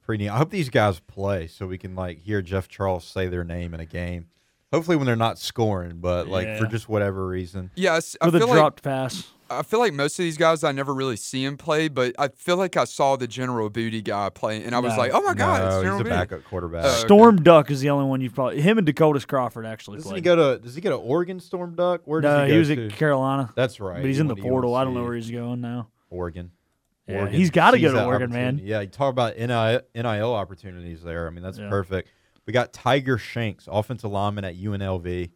[0.03, 0.31] Pretty neat.
[0.31, 3.73] I hope these guys play so we can like hear Jeff Charles say their name
[3.73, 4.27] in a game.
[4.73, 7.71] Hopefully, when they're not scoring, but like for just whatever reason.
[7.75, 9.29] Yes, I With a feel dropped like, pass.
[9.51, 12.29] I feel like most of these guys I never really see him play, but I
[12.29, 14.99] feel like I saw the General Booty guy play, and I was No.
[14.99, 16.11] like, oh my god, it's General he's a Booty.
[16.17, 16.85] backup quarterback.
[16.85, 16.97] Oh, okay.
[17.01, 20.21] Storm Duck is the only one you've probably him and Dakotas Crawford actually Doesn't he
[20.23, 20.25] played.
[20.25, 20.63] go to?
[20.63, 22.03] Does he go to Oregon Storm Duck?
[22.05, 22.87] Where does no, he he, was to?
[22.87, 23.53] at Carolina.
[23.57, 23.97] That's right.
[24.01, 24.75] But he's He in the portal.
[24.75, 25.89] I don't know where he's going now.
[26.11, 26.53] Oregon.
[27.09, 28.47] Yeah, Oregon he's gotta sees go to that Oregon, man.
[28.55, 28.71] opportunity.
[28.71, 31.27] Yeah, you talk about NIL, NIL opportunities there.
[31.27, 31.69] I mean, that's Yeah.
[31.69, 32.09] perfect.
[32.47, 35.31] We got Tiger Shanks, offensive lineman at UNLV.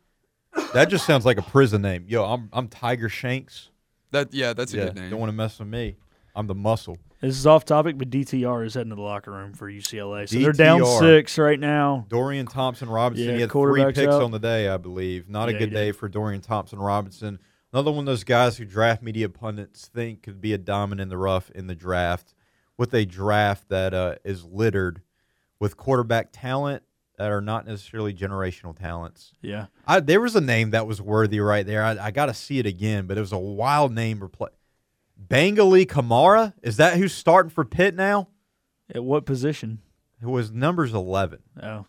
[0.72, 2.04] That just sounds like a prison name.
[2.08, 3.70] Yo, I'm I'm Tiger Shanks.
[4.14, 5.10] That yeah, that's a yeah, good name.
[5.10, 5.96] Don't want to mess with me.
[6.36, 6.98] I'm the muscle.
[7.20, 10.28] This is off topic, but DTR is heading to the locker room for UCLA.
[10.28, 12.06] So they're down six right now.
[12.08, 13.26] Dorian Thompson Robinson.
[13.26, 14.22] Yeah, he had three picks out.
[14.22, 15.28] on the day, I believe.
[15.28, 17.40] Not Yeah, a good day for Dorian Thompson Robinson.
[17.72, 21.08] Another one of those guys who draft media pundits think could be a diamond in
[21.08, 22.34] the rough in the draft,
[22.76, 25.02] with a draft that uh, is littered
[25.58, 26.84] with quarterback talent
[27.16, 29.32] that are not necessarily generational talents.
[29.40, 29.66] Yeah.
[29.86, 31.82] I, there was a name that was worthy right there.
[31.84, 34.18] I, I got to see it again, but it was a wild name.
[34.18, 34.48] Repl-
[35.28, 38.28] Bangally Kamara is that who's starting for Pitt now?
[38.92, 39.80] At what position?
[40.20, 41.40] It was numbers eleven.
[41.62, 41.86] Oh.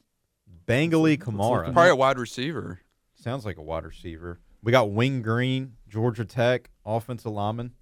[0.68, 1.74] Bangally Kamara.
[1.74, 2.82] Probably a wide receiver.
[3.16, 4.40] Sounds like a wide receiver.
[4.64, 7.74] We got Wing Green, Georgia Tech, offensive lineman.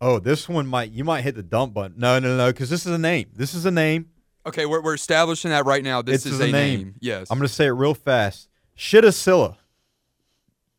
[0.00, 1.98] Oh, this one might you might hit the dump button.
[1.98, 3.28] No, no, no, because this is a name.
[3.34, 4.10] This is a name.
[4.46, 6.02] Okay, we're, we're establishing that right now.
[6.02, 6.52] This It's is a name.
[6.52, 6.94] name.
[7.00, 7.28] Yes.
[7.30, 8.48] I'm gonna say it real fast.
[8.76, 9.56] Shitta Sillah.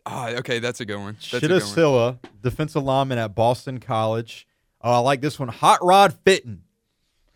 [0.06, 1.14] Ah, okay, that's a good one.
[1.14, 1.30] That's
[2.42, 4.48] defensive lineman at Boston College.
[4.82, 5.50] Oh, I like this one.
[5.50, 6.62] Hot Rod Fitten,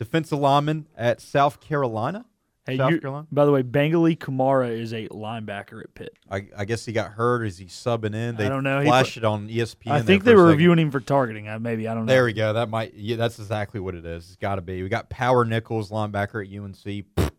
[0.00, 2.24] defensive lineman at South Carolina.
[2.66, 3.26] Hey, South you- Carolina.
[3.30, 6.16] by the way, Bangally Kamara is a linebacker at Pitt.
[6.30, 7.44] I, I guess he got hurt.
[7.44, 8.34] Is he subbing in?
[8.36, 8.80] They I don't know.
[8.80, 9.92] He Flashed put- it on ESPN.
[9.92, 11.48] I think they were reviewing him for targeting.
[11.48, 12.12] uh, Maybe I don't know.
[12.12, 12.52] There we go.
[12.54, 12.94] That might.
[12.94, 14.26] Yeah, that's exactly what it is.
[14.26, 14.82] It's got to be.
[14.82, 17.30] We got Power Echols, linebacker at UNC.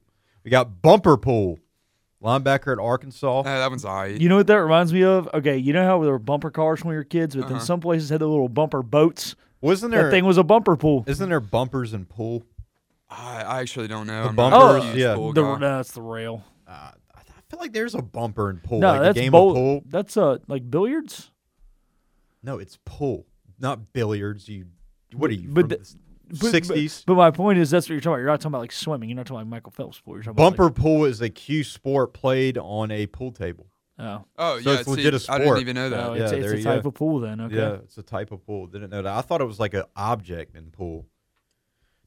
[0.46, 1.60] We got Bumper Pool,
[2.24, 3.40] linebacker at Arkansas.
[3.42, 4.20] Uh, that one's all right.
[4.20, 5.28] You know what that reminds me of?
[5.34, 7.66] Okay, you know how there were bumper cars when we were kids, but then Uh-huh.
[7.66, 9.36] some places had the little bumper boats.
[9.60, 10.04] Wasn't there?
[10.06, 11.04] That thing was a bumper pool.
[11.08, 12.44] Isn't there bumpers and pool?
[13.10, 14.24] I, I actually don't know.
[14.24, 15.14] The I'm bumpers, a huge yeah.
[15.14, 16.44] The, no, that's the rail.
[16.68, 16.92] I
[17.50, 18.80] feel like there's a bumper and pool.
[18.80, 19.84] no, like that's a game bowl- of pool.
[19.88, 21.32] That's uh like billiards.
[22.44, 23.26] No, it's pool,
[23.60, 24.48] not billiards.
[24.50, 24.66] You.
[25.16, 25.50] What are you?
[25.50, 25.96] But from the-
[26.30, 27.04] the 60s?
[27.06, 28.18] But, but my point is, that's what you're talking about.
[28.20, 29.08] You're not talking about like swimming.
[29.10, 30.16] You're not talking about Michael Phelps pool.
[30.16, 33.68] You're talking Bumper About, pool is a cue sport played on a pool table.
[33.98, 34.80] oh, Oh, So yeah.
[34.80, 36.04] it's legit a see, I didn't even know that.
[36.06, 36.90] Oh, Yeah, it's, it's a type go.
[36.90, 37.40] of pool then.
[37.40, 37.56] Okay.
[37.56, 38.68] Yeah, it's a type of pool.
[38.68, 39.14] Didn't know that.
[39.14, 41.06] I thought it was like an object in pool.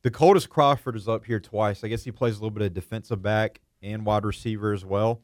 [0.03, 1.85] Dakotas Crawford is up here twice.
[1.85, 5.21] I guess he plays a little bit of defensive back and wide receiver as well.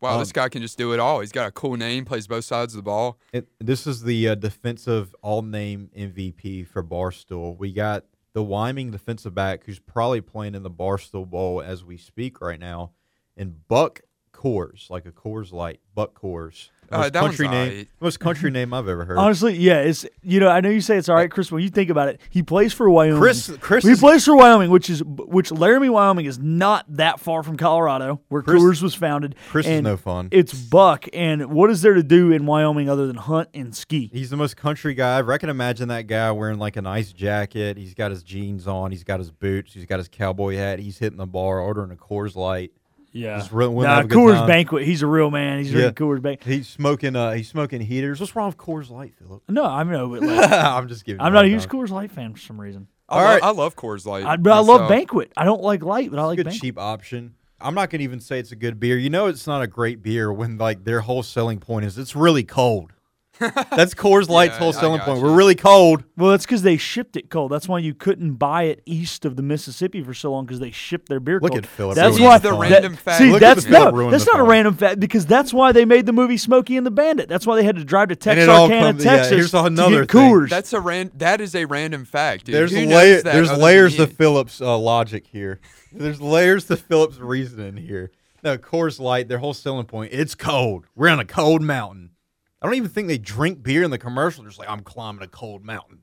[0.00, 1.20] Wow, Um, this guy can just do it all.
[1.20, 3.18] He's got a cool name, plays both sides of the ball.
[3.32, 7.58] It, this is the uh, defensive all name MVP for Barstool.
[7.58, 11.96] We got the Wyoming defensive back who's probably playing in the Barstool Bowl as we
[11.96, 12.92] speak right now,
[13.36, 16.68] and Buck Coors, like a Coors Light, Buck Coors.
[16.90, 17.88] Uh, Most that one's country name, alright.
[18.00, 19.18] most country name I've ever heard.
[19.18, 21.52] Honestly, yeah, it's you know I know you say it's all right, Chris.
[21.52, 23.20] When you think about it, he plays for Wyoming.
[23.20, 27.20] Chris- Chris he is- plays for Wyoming, which is which Laramie, Wyoming is not that
[27.20, 29.34] far from Colorado, where Chris- Coors was founded.
[29.50, 30.28] Chris is no fun.
[30.30, 34.08] It's Buck, and what is there to do in Wyoming other than hunt and ski?
[34.12, 35.20] He's the most country guy.
[35.20, 37.76] I can imagine that guy wearing like a nice jacket.
[37.76, 38.90] He's got his jeans on.
[38.92, 39.74] He's got his boots.
[39.74, 40.78] He's got his cowboy hat.
[40.78, 42.72] He's hitting the bar, ordering a Coors Light.
[43.12, 43.38] Yeah.
[43.38, 44.46] Just really, wanna Nah, a Coors time.
[44.48, 44.84] Banquet.
[44.84, 45.58] He's a real man.
[45.58, 46.46] He's drinking Coors Banquet.
[46.52, 47.16] He's smoking.
[47.16, 48.20] Uh, he's smoking heaters.
[48.20, 49.42] What's wrong with Coors Light, Philip?
[49.48, 50.08] No, I know.
[50.08, 51.20] But like, I'm just kidding.
[51.20, 52.88] I'm not a huge Coors Light fan for some reason.
[53.08, 54.24] I, lo- I love Coors Light.
[54.26, 54.88] I, but I love.
[54.88, 55.32] Banquet.
[55.36, 56.60] I don't like Light, but I like good Banquet.
[56.60, 57.34] cheap option.
[57.60, 58.98] I'm not gonna even say it's a good beer.
[58.98, 62.14] You know, it's not a great beer when like their whole selling point is it's
[62.14, 62.92] really cold.
[63.70, 65.18] That's Coors Light's Yeah, whole selling got point.
[65.18, 65.24] you.
[65.24, 66.04] We're really cold.
[66.16, 67.52] Well, that's because they shipped it cold.
[67.52, 70.70] That's why you couldn't buy it east of the Mississippi for so long because they
[70.72, 71.64] shipped their beer Look cold.
[71.64, 72.60] at Philip That's why the fun.
[72.60, 73.18] random fact.
[73.18, 75.84] See, Look that's Philip no, that's the not a random fact because that's why they
[75.84, 77.28] made the movie Smokey and the Bandit.
[77.28, 79.64] That's why they had to drive to And it all Texarkana, yeah, Texas, here's to
[79.64, 80.32] another get thing.
[80.32, 80.48] Coors.
[80.50, 82.54] That's a ran- That is a random fact, dude.
[82.56, 84.14] There's Who layer, there's layers than to?
[84.14, 85.60] Phillips' uh, logic here.
[85.92, 88.10] There's layers to Phillips' reasoning here.
[88.42, 90.86] No, Coors Light, their whole selling point, it's cold.
[90.94, 92.10] We're on a cold mountain.
[92.60, 94.42] I don't even think they drink beer in the commercial.
[94.42, 96.00] They're just like, I'm climbing a cold mountain.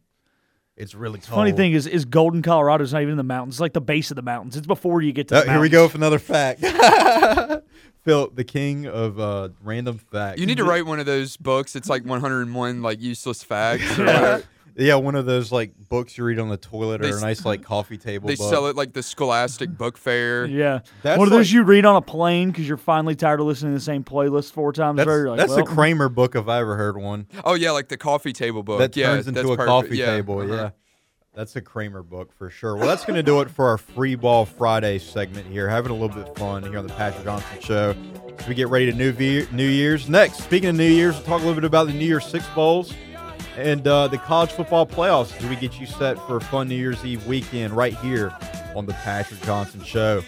[0.78, 1.38] It's really cold.
[1.38, 3.56] Funny thing is, is Golden, Colorado is not even in the mountains.
[3.56, 4.58] It's like the base of the mountains.
[4.58, 5.38] It's before you get to.
[5.38, 6.60] Uh, the here we go with another fact.
[8.04, 10.40] Phil, the king of uh, random facts.
[10.40, 11.76] You need to write one of those books.
[11.76, 13.98] It's like 101 like useless facts.
[14.78, 14.88] or whatever.
[14.88, 17.22] Yeah, one of those like books you read on the toilet They or a s-
[17.22, 18.28] nice like coffee table.
[18.28, 18.50] They book.
[18.50, 20.46] sell it like the Scholastic Book Fair.
[20.56, 23.40] Yeah, That's one of those like- you read on a plane because you're finally tired
[23.40, 24.98] of listening to the same playlist four times.
[24.98, 25.18] That's, over.
[25.20, 27.28] You're like, that's the Kramer book if I ever heard one.
[27.44, 28.80] Oh yeah, like the coffee table book.
[28.80, 29.68] that yeah, turns into that's a perfect.
[29.68, 30.40] coffee Yeah, table.
[30.40, 30.54] uh-huh.
[30.54, 30.70] Yeah,
[31.34, 32.76] that's a Kramer book for sure.
[32.78, 35.68] Well, that's going to do it for our Free Ball Friday segment here.
[35.68, 37.96] Having a little bit of fun here on the Patrick Johnson Show
[38.40, 40.08] as we get ready to New, Ve- New Year's.
[40.08, 42.46] Next, speaking of New Year's, we'll talk a little bit about the New Year's Six
[42.56, 42.94] Bowls
[43.56, 46.76] and uh, the college football playoffs as we get you set for a fun New
[46.76, 48.34] Year's Eve weekend right here
[48.76, 50.22] on the Patrick Johnson Show.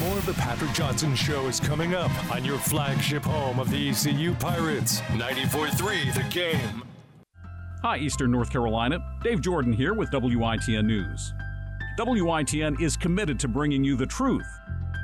[0.00, 3.90] More of the Patrick Johnson Show is coming up on your flagship home of the
[3.90, 6.82] ECU Pirates, 94.3 The Game.
[7.82, 8.98] Hi, Eastern North Carolina.
[9.22, 11.32] Dave Jordan here with WITN News.
[11.98, 14.46] WITN is committed to bringing you the truth.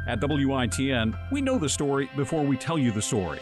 [0.09, 3.39] At WITN, we know the story before we tell you the story.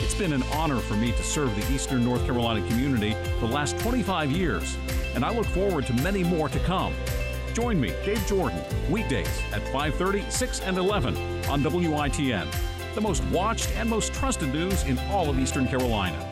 [0.00, 3.78] It's been an honor for me to serve the Eastern North Carolina community the last
[3.80, 4.76] 25 years,
[5.14, 6.94] and I look forward to many more to come.
[7.52, 11.16] Join me, Dave Jordan, weekdays at 5:30, 6, and 11
[11.48, 12.46] on WITN,
[12.94, 16.27] the most watched and most trusted news in all of Eastern Carolina.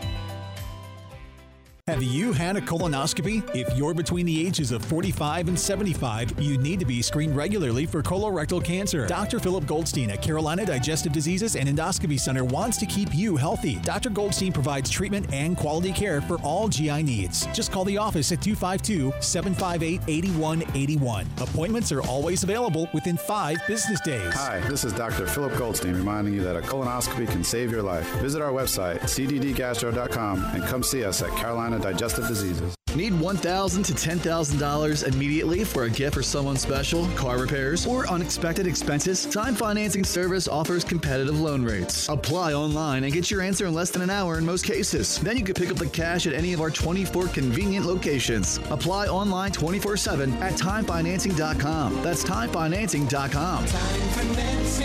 [1.89, 3.49] Have you had a colonoscopy?
[3.55, 7.87] If you're between the ages of 45 and 75, you need to be screened regularly
[7.87, 9.07] for colorectal cancer.
[9.07, 9.39] Dr.
[9.39, 13.77] Philip Goldstein at Carolina Digestive Diseases and Endoscopy Center wants to keep you healthy.
[13.85, 14.11] Dr.
[14.11, 17.47] Goldstein provides treatment and quality care for all GI needs.
[17.55, 21.25] Just call the office at 252 758 8181.
[21.39, 24.35] Appointments are always available within five business days.
[24.35, 25.25] Hi, this is Dr.
[25.29, 28.13] Philip Goldstein reminding you that a colonoscopy can save your life.
[28.17, 32.77] Visit our website, cddgastro.com, and come see us at Carolina Digestive Diseases.
[32.97, 38.67] Need 1,000 to $10,000 immediately for a gift for someone special, car repairs, or unexpected
[38.67, 39.27] expenses?
[39.27, 42.09] Time Financing Service offers competitive loan rates.
[42.09, 45.19] Apply online and get your answer in less than an hour in most cases.
[45.19, 48.57] Then you can pick up the cash at any of our 24 convenient locations.
[48.71, 52.03] Apply online 24 7 at timefinancing.com.
[52.03, 53.67] That's timefinancing.com.
[53.67, 54.81] All loans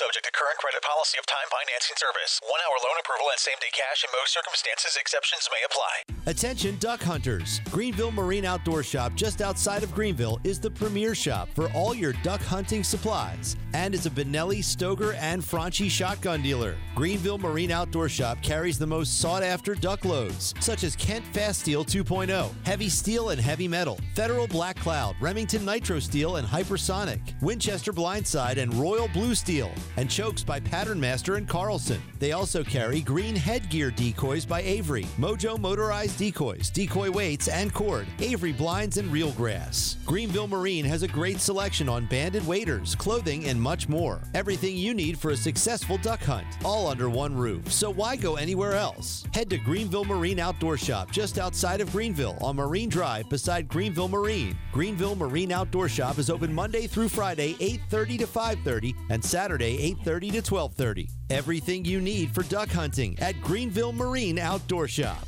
[0.00, 2.40] subject to current credit policy of Time Financing Service.
[2.48, 4.96] One hour loan approval and same day cash in most circumstances.
[4.98, 5.94] Exceptions may apply.
[6.24, 7.60] Attention duck hunters.
[7.70, 12.14] Greenville Marine Outdoor Shop just outside of Greenville is the premier shop for all your
[12.24, 16.76] duck hunting supplies and is a Benelli, Stoeger, and Franchi shotgun dealer.
[16.94, 21.60] Greenville Marine Outdoor Shop carries the most sought after duck loads, such as Kent Fast
[21.60, 27.20] Steel 2.0, heavy steel and heavy metal, Federal Black Cloud, Remington Nitro Steel and Hypersonic,
[27.42, 32.00] Winchester Blindside and Royal Blue Steel, and chokes by Pattern Master and Carlson.
[32.18, 38.06] They also carry Greenhead Gear decoys by Avery, Mojo motorized decoys, decoy weights and cord,
[38.18, 39.96] Avery blinds and reel grass.
[40.04, 44.22] Greenville Marine has a great selection on banded waders, clothing, and much more.
[44.34, 47.70] Everything you need for a successful duck hunt, all under one roof.
[47.70, 49.24] So why go anywhere else?
[49.32, 54.08] Head to Greenville Marine Outdoor Shop just outside of Greenville on Marine Drive beside Greenville
[54.08, 54.58] Marine.
[54.72, 60.30] Greenville Marine Outdoor Shop is open Monday through Friday 8:30 to 5:30 and Saturday 8:30
[60.32, 61.08] to 12:30.
[61.30, 65.26] Everything you need for duck hunting at Greenville Marine Outdoor Shop.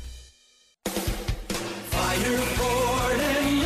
[1.91, 3.62] Fireford and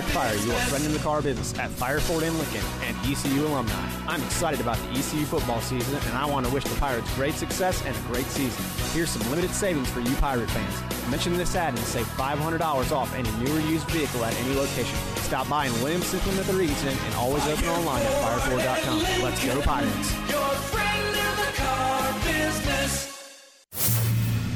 [0.00, 3.86] Eric Fire, your friend in the car business at Fireford and Lincoln and ECU alumni.
[4.08, 7.34] I'm excited about the ECU football season, and I want to wish the Pirates great
[7.34, 8.64] success and a great season.
[8.94, 11.10] Here's some limited savings for you Pirate fans.
[11.10, 14.98] Mention this ad and save $500 off any new or used vehicle at any location.
[15.16, 19.22] Stop by in Williamston, Plymouth, Edenton, and always open online at fireford.com.
[19.22, 20.30] Let's go Pirates!
[20.30, 23.36] your friend in the car business.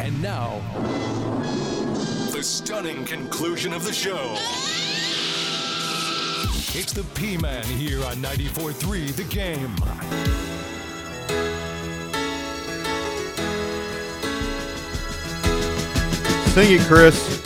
[0.01, 0.62] And now,
[2.32, 4.38] the stunning conclusion of the show.
[6.77, 9.77] It's the P Man here on 94.3 The Game.
[16.49, 17.43] Sing it, Chris.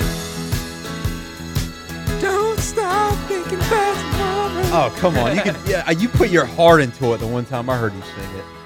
[2.22, 4.86] Don't stop thinking about tomorrow.
[4.86, 5.36] Oh, come on.
[5.36, 8.00] You can, yeah, you put your heart into it the one time I heard you
[8.00, 8.57] sing it.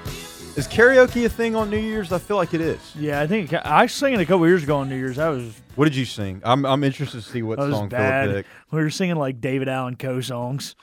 [0.55, 2.11] Is karaoke a thing on New Year's?
[2.11, 2.79] I feel like it is.
[2.95, 5.17] Yeah, I think I sang it a couple years ago on New Year's.
[5.17, 6.41] I was What did you sing?
[6.43, 8.29] I'm, I'm interested to see what that was song bad.
[8.29, 8.71] Philip picked.
[8.71, 10.75] We were singing like David Allan Coe songs.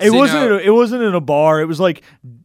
[0.00, 0.40] It See, wasn't.
[0.40, 1.60] now- in a- it wasn't in a bar.
[1.60, 2.02] It was like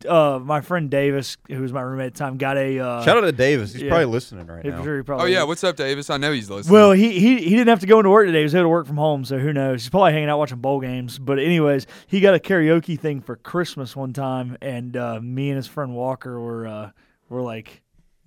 [0.07, 3.17] uh, my friend Davis, who was my roommate at the time, got a uh, Shout
[3.17, 3.73] out to Davis.
[3.73, 3.89] He's yeah.
[3.89, 4.83] probably listening right I'm now.
[4.83, 5.47] sure he Oh yeah, is.
[5.47, 6.09] what's up, Davis?
[6.09, 6.73] I know he's listening.
[6.73, 8.39] Well, he, he he didn't have to go into work today.
[8.39, 9.83] He was able to work from home, so who knows?
[9.83, 11.17] He's probably hanging out watching bowl games.
[11.17, 15.57] But anyways, he got a karaoke thing for Christmas one time, and uh, me and
[15.57, 16.91] his friend Walker were uh,
[17.29, 17.81] were like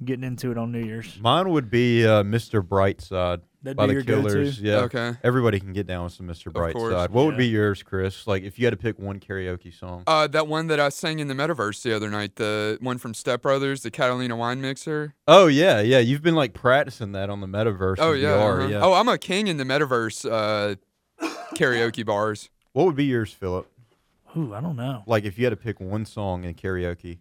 [0.05, 1.19] getting into it on New Year's.
[1.21, 2.63] Mine would be uh, Mr.
[2.63, 4.29] Brightside That'd by be the your go-to?
[4.29, 4.61] Killers.
[4.61, 4.77] Yeah.
[4.81, 5.15] Okay.
[5.25, 6.53] Everybody can get down with some Mr.
[6.53, 6.75] course.
[6.75, 7.11] Brightside.
[7.11, 8.27] What would be yours, Chris?
[8.27, 10.05] Like if you had to pick one karaoke song.
[10.07, 13.15] uh, that one that I sang in the metaverse the other night, the one from
[13.15, 15.15] Step Brothers, the Catalina Wine Mixer.
[15.27, 15.99] Oh yeah, yeah.
[15.99, 17.97] You've been like practicing that on the metaverse.
[17.99, 18.69] Oh and yeah, VR, uh-huh.
[18.69, 18.81] yeah.
[18.81, 20.77] Oh, I'm a king in the metaverse uh,
[21.57, 22.51] karaoke bars.
[22.73, 23.69] What would be yours, Philip?
[24.37, 25.03] Ooh, I don't know.
[25.07, 27.19] Like if you had to pick one song in karaoke.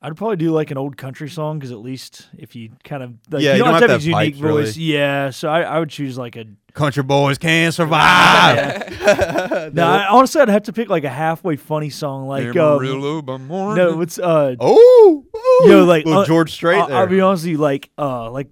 [0.00, 3.14] I'd probably do like an old country song because at least if you kind of
[3.30, 4.62] like, Yeah, you, you don't, don't have to have have to have his unique really.
[4.64, 4.76] voice.
[4.76, 6.44] Yeah, so I, I would choose like a.
[6.72, 7.72] Country boys can
[8.22, 8.94] survive.
[9.74, 13.36] No, I, honestly, I'd have to pick like a halfway funny song, like um, by
[13.38, 13.76] morning.
[13.84, 15.24] no, it's uh, oh,
[15.66, 16.96] yo, like uh, George Strait I'll, there.
[16.98, 18.48] I'll be honest with you, like uh, like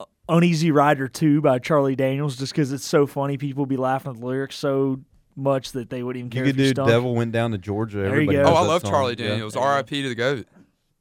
[0.00, 3.36] uh, Uneasy Rider Two by Charlie Daniels, just because it's so funny.
[3.36, 5.00] People be laughing at the lyrics so
[5.36, 6.88] much that they wouldn't even you could if you do stunk.
[6.88, 8.42] "Devil Went Down to Georgia." There you go.
[8.44, 8.90] Oh, I love song.
[8.90, 9.28] Charlie Yeah.
[9.28, 9.56] Daniels.
[9.56, 10.02] R.I.P.
[10.02, 10.46] to the goat.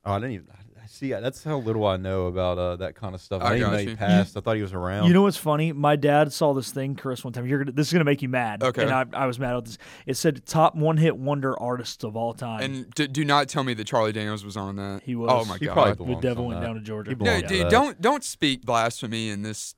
[0.05, 0.47] Oh, I didn't even.
[0.81, 1.11] I see.
[1.11, 3.41] That's how little I know about uh, that kind of stuff.
[3.41, 3.95] I, I didn't got know he you.
[3.95, 4.35] passed.
[4.35, 5.07] I thought he was around.
[5.07, 5.71] You know what's funny?
[5.71, 7.45] My dad saw this thing, Chris, one time.
[7.45, 8.61] You're gonna, this is gonna make you mad.
[8.63, 8.81] Okay.
[8.83, 9.77] And I, I was mad at this.
[10.05, 12.61] It said top one hit wonder artists of all time.
[12.61, 15.01] And d- do not tell me that Charlie Daniels was on that.
[15.05, 15.29] he was.
[15.31, 15.97] Oh my He god.
[15.97, 16.65] The devil went that.
[16.65, 17.11] down to Georgia.
[17.11, 19.75] He No, dude, don't don't speak blasphemy in this.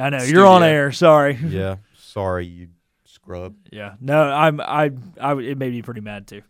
[0.00, 0.90] I know you're on air.
[0.92, 1.34] Sorry.
[1.46, 2.68] Yeah, sorry, you
[3.04, 3.54] scrub.
[3.70, 3.94] Yeah.
[4.00, 4.60] No, I'm.
[4.60, 4.90] I.
[5.20, 5.34] I.
[5.34, 6.42] It made me pretty mad too.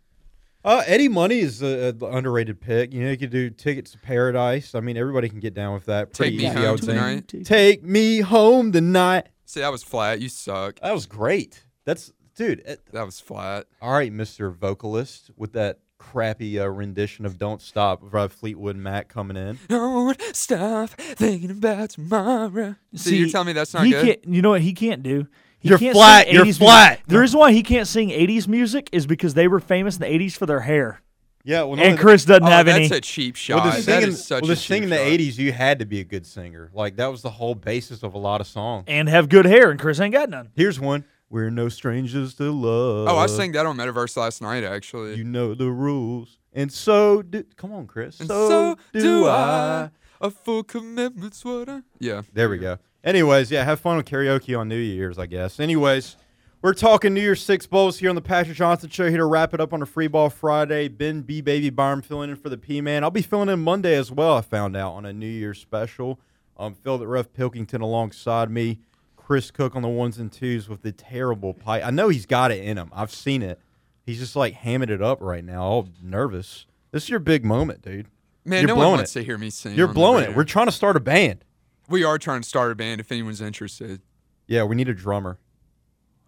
[0.66, 2.92] Uh, Eddie Money is a, a underrated pick.
[2.92, 4.74] You know, you could do Tickets to Paradise.
[4.74, 6.12] I mean, everybody can get down with that.
[6.12, 6.92] Pretty Take Me easy, Home I would say.
[6.92, 7.34] Tonight.
[7.44, 9.28] Take me home tonight.
[9.44, 10.20] See, that was flat.
[10.20, 10.80] You suck.
[10.80, 11.62] That was great.
[11.84, 12.60] That's dude.
[12.66, 13.66] it- That was flat.
[13.80, 19.06] all right, Mister Vocalist, with that crappy uh, rendition of "Don't Stop" by Fleetwood Mac
[19.08, 19.60] coming in.
[19.68, 22.74] Don't stop thinking about tomorrow.
[22.96, 24.04] See, you're telling me that's not he good?
[24.04, 24.62] Can't, you know what?
[24.62, 25.28] He can't do.
[25.58, 26.90] He You're flat, you're 80s flat.
[26.90, 27.06] Music.
[27.06, 30.06] The reason why he can't sing 80s music is because they were famous in the
[30.06, 31.00] 80s for their hair.
[31.46, 32.98] Yeah, well, and Chris doesn't oh, have that's any.
[32.98, 33.62] a cheap shot.
[33.62, 35.06] Well, the that singing, is such well, a the singing in the shot.
[35.06, 36.72] '80s, you had to be a good singer.
[36.74, 38.86] Like that was the whole basis of a lot of songs.
[38.88, 40.50] and have good hair, and Chris ain't got none.
[40.56, 43.06] Here's one: We're no strangers to love.
[43.08, 45.14] Oh, I sang that on Metaverse last night, actually.
[45.14, 47.44] You know the rules, and so do.
[47.56, 48.18] Come on, Chris.
[48.18, 49.82] and so, so do, do I.
[49.84, 49.90] I.
[50.20, 51.82] A full commitment's what I.
[52.00, 52.22] Yeah.
[52.32, 52.78] There we go.
[53.06, 55.60] Anyways, yeah, have fun with karaoke on New Year's, I guess.
[55.60, 56.16] Anyways,
[56.60, 59.08] we're talking New Year's Six Bowls here on the Patrick Johnson Show.
[59.08, 60.88] Here to wrap it up on a free ball Friday.
[60.88, 63.04] Ben B Baby Barn filling in for the P Man.
[63.04, 64.36] I'll be filling in Monday as well.
[64.36, 66.18] I found out on a New Year's special.
[66.56, 68.80] Um, Phil the Ref Pilkington alongside me.
[69.16, 71.84] Chris Cook on the ones and twos with the terrible pipe.
[71.86, 72.90] I know he's got it in him.
[72.92, 73.60] I've seen it.
[74.04, 76.66] He's just like hamming it up right now, all nervous.
[76.90, 78.08] This is your big moment, dude.
[78.44, 79.20] Man, You're no one blowing wants it.
[79.20, 79.74] to hear me sing.
[79.76, 80.34] You're blowing it.
[80.34, 81.44] We're trying to start a band.
[81.88, 84.00] We are trying to start a band if anyone's interested.
[84.46, 85.38] Yeah, we need a drummer.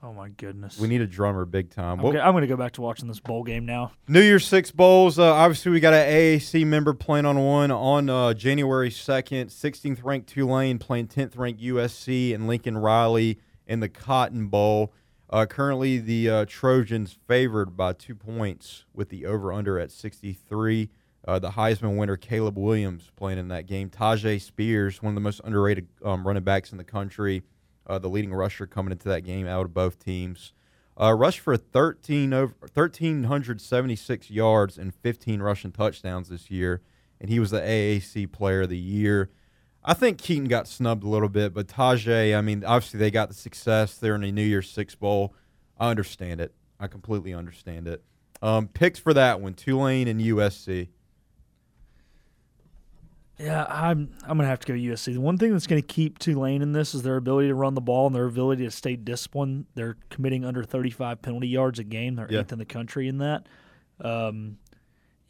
[0.01, 0.79] Oh my goodness.
[0.79, 1.99] We need a drummer big time.
[1.99, 3.91] I'm, What- go- I'm going to go back to watching this bowl game now.
[4.07, 5.19] New Year's Six Bowls.
[5.19, 9.47] Uh, obviously, we got an AAC member playing on one on uh, January 2nd.
[9.47, 14.93] 16th ranked Tulane playing 10th ranked USC and Lincoln Riley in the Cotton Bowl.
[15.31, 20.91] Uh, currently, the uh, Trojans favored by two points with the over under at 63.
[21.29, 23.91] Uh, the Heisman winner, Caleb Williams, playing in that game.
[23.91, 27.43] Tyjae Spears, one of the most underrated um, running backs in the country,
[27.87, 30.55] uh, the leading rusher coming into that game out of both teams.
[30.99, 36.81] Uh, rushed for 13 over 1,376 yards and 15 rushing touchdowns this year,
[37.21, 39.29] and he was the AAC Player of the Year.
[39.85, 43.29] I think Keaton got snubbed a little bit, but Tyjae, I mean, obviously they got
[43.29, 43.99] the success.
[43.99, 45.35] They're in a New Year's Six Bowl.
[45.79, 46.55] I understand it.
[46.81, 48.03] I completely understand it.
[48.41, 50.89] Um, picks for that one: Tulane and USC.
[53.39, 55.13] Yeah, I'm I'm gonna have to go USC.
[55.15, 57.81] The one thing that's gonna keep Tulane in this is their ability to run the
[57.81, 59.67] ball and their ability to stay disciplined.
[59.75, 62.17] They're committing under 35 penalty yards a game.
[62.17, 62.41] They're Yeah.
[62.41, 63.47] eighth in the country in that.
[64.01, 64.59] Um,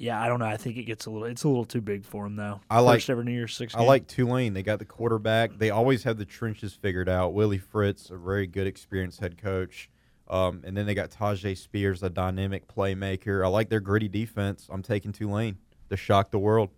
[0.01, 0.45] Yeah, I don't know.
[0.47, 1.27] I think it gets a little.
[1.27, 2.61] It's a little too big for them though.
[2.71, 3.75] I like First ever New Year's Six.
[3.75, 4.53] I like Tulane.
[4.55, 5.59] They got the quarterback.
[5.59, 7.35] They always have the trenches figured out.
[7.35, 9.91] Willie Fritz, a very good, experienced head coach.
[10.29, 13.45] Um, and then they got Tyjae Spears, a dynamic playmaker.
[13.45, 14.69] I like their gritty defense.
[14.71, 15.59] I'm taking Tulane
[15.91, 16.69] to shock the world.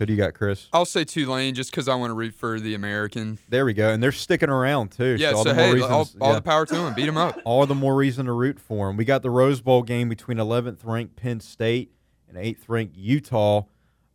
[0.00, 0.66] Who do you got, Chris?
[0.72, 3.38] I'll say Tulane just because I want to root for the American.
[3.50, 3.90] There we go.
[3.90, 5.16] And they're sticking around too.
[5.18, 6.34] Yeah, all so the hey, reasons, all, all yeah.
[6.36, 6.94] the power to them.
[6.94, 7.38] Beat them up.
[7.44, 8.96] all the more reason to root for them.
[8.96, 11.92] We got the Rose Bowl game between 11th ranked Penn State
[12.30, 13.64] and 8th ranked Utah.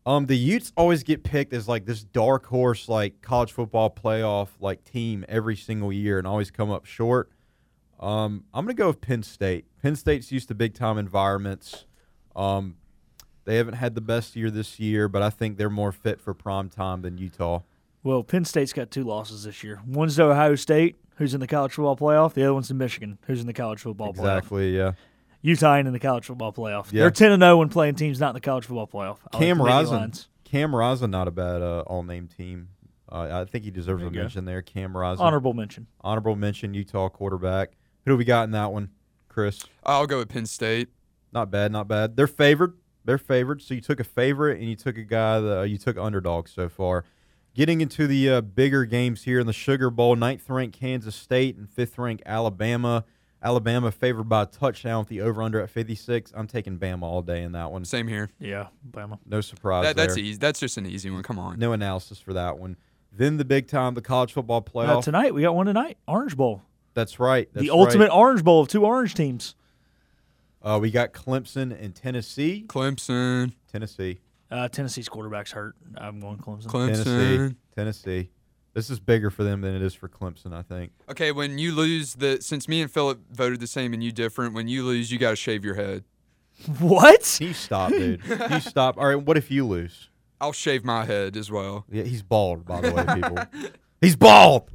[0.08, 4.48] Um, the Utes always get picked as like this dark horse, like college football playoff
[4.60, 7.30] like team every single year, and always come up short.
[8.00, 9.66] Um, I'm gonna go with Penn State.
[9.84, 11.86] Penn State's used to big time environments.
[12.36, 12.78] Um,
[13.46, 16.34] they haven't had the best year this year, but I think they're more fit for
[16.34, 17.62] prime time than Utah.
[18.04, 19.82] Well, Penn State's got two losses this year.
[19.88, 22.34] One's to Ohio State, who's in the college football playoff.
[22.34, 24.38] The other one's to Michigan, who's in the college football playoff.
[24.40, 24.76] Exactly.
[24.78, 24.92] Yeah.
[25.42, 26.92] Utah ain't in the college football playoff.
[26.92, 27.02] Yeah.
[27.02, 29.18] They're ten and zero when playing teams not in the college football playoff.
[29.32, 30.14] I Cam the Navy Rising.
[30.44, 32.70] Cam Rising, not a bad uh, all-name team.
[33.12, 34.22] Uh, I think he deserves There a you go.
[34.24, 34.62] mention there.
[34.64, 35.88] Cam Rising, Honorable mention.
[36.02, 36.74] Honorable mention.
[36.74, 37.74] Utah quarterback.
[38.06, 38.90] Who do we got in that one,
[39.30, 39.64] Chris?
[39.84, 40.90] I'll go with Penn State.
[41.32, 42.16] Not bad, not bad.
[42.16, 42.76] They're favored.
[43.06, 43.62] They're favored.
[43.62, 46.48] So you took a favorite and you took a guy that uh, you took underdog
[46.48, 47.06] so far.
[47.54, 51.56] Getting into the uh, bigger games here in the Sugar Bowl, ninth ranked Kansas State
[51.56, 53.06] and fifth ranked Alabama.
[53.42, 56.34] Alabama favored by a touchdown with the over under at 56.
[56.36, 57.86] I'm taking Bama all day in that one.
[57.86, 58.32] Same here.
[58.40, 59.20] Yeah, Bama.
[59.26, 59.84] No surprise.
[59.86, 60.24] That, that's there.
[60.24, 60.38] easy.
[60.40, 61.22] That's just an easy one.
[61.22, 61.60] Come on.
[61.60, 62.76] No analysis for that one.
[63.12, 65.04] Then the big time, the college football Uh, playoff.
[65.04, 65.98] tonight we got one tonight.
[66.08, 66.64] Orange Bowl.
[66.96, 67.48] That's right.
[67.54, 68.18] That's the ultimate right.
[68.18, 69.56] Orange Bowl of two orange teams.
[70.66, 72.66] Uh, we got Clemson and Tennessee.
[72.68, 73.54] Clemson.
[73.72, 74.18] Tennessee.
[74.50, 75.76] Uh, Tennessee's quarterback's hurt.
[75.96, 76.72] I'm going Clemson.
[76.72, 77.56] Tennessee.
[77.76, 78.30] Tennessee.
[78.74, 80.92] This is bigger for them than it is for Clemson, I think.
[81.10, 84.56] Okay, when you lose the since me and Philip voted the same and you different,
[84.56, 86.04] when you lose, you got to shave your head.
[86.80, 87.38] What?
[87.42, 88.22] You stop, dude.
[88.26, 88.98] you stop.
[88.98, 90.10] All right, what if you lose?
[90.40, 91.86] I'll shave my head as well.
[91.92, 93.38] Yeah, he's bald, by the way, people.
[94.02, 94.70] he's bald.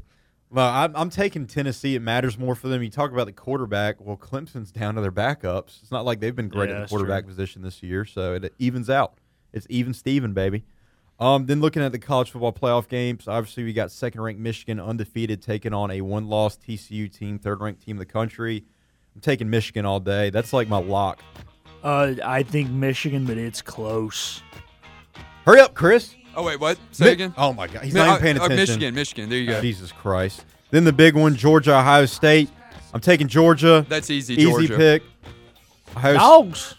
[0.52, 1.94] Well, I'm, I'm taking Tennessee.
[1.94, 2.82] It matters more for them.
[2.82, 4.00] You talk about the quarterback.
[4.00, 5.80] Well, Clemson's down to their backups.
[5.80, 8.52] It's not like they've been great Yeah, at the quarterback position this year, so it
[8.58, 9.14] evens out.
[9.52, 10.64] It's even Steven, baby.
[11.20, 15.42] Um, then looking at the college football playoff games, obviously we got second-ranked Michigan undefeated
[15.42, 18.64] taking on a one-loss TCU team, third-ranked team in the country.
[19.14, 20.30] I'm taking Michigan all day.
[20.30, 21.20] That's like my lock.
[21.84, 24.42] Uh, I think Michigan, but it's close.
[25.44, 26.14] Hurry up, Chris.
[26.36, 26.78] Oh wait, what?
[26.92, 27.34] Say Mi- again.
[27.36, 28.74] Oh my God, he's Mi- not even uh, paying uh, attention.
[28.74, 29.28] Michigan, Michigan.
[29.30, 29.60] There you go.
[29.60, 30.44] Jesus Christ.
[30.70, 32.48] Then the big one, Georgia, Ohio State.
[32.94, 33.84] I'm taking Georgia.
[33.88, 34.76] That's easy, Easy Georgia.
[34.76, 35.02] pick.
[35.96, 36.74] Ohio Dogs.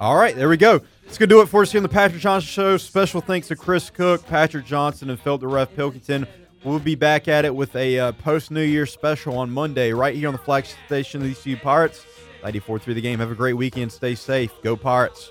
[0.00, 0.80] All right, there we go.
[1.04, 2.76] It's going to do it for us here on the Patrick Johnson Show.
[2.76, 6.26] Special thanks to Chris Cook, Patrick Johnson, and Phil the Ref Pilkington.
[6.64, 10.14] We'll be back at it with a uh, post New Year special on Monday, right
[10.14, 12.04] here on the flagship station of the ECU Pirates.
[12.42, 13.18] 94 3 the game.
[13.18, 13.90] Have a great weekend.
[13.90, 14.52] Stay safe.
[14.62, 15.30] Go Pirates.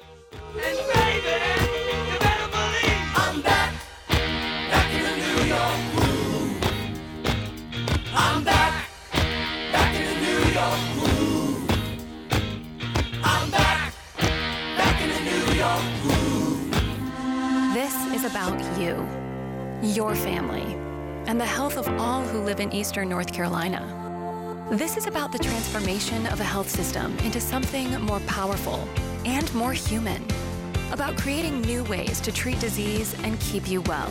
[18.87, 19.07] You,
[19.81, 20.75] your family,
[21.27, 23.83] and the health of all who live in Eastern North Carolina.
[24.71, 28.87] This is about the transformation of a health system into something more powerful
[29.25, 30.23] and more human.
[30.91, 34.05] About creating new ways to treat disease and keep you well.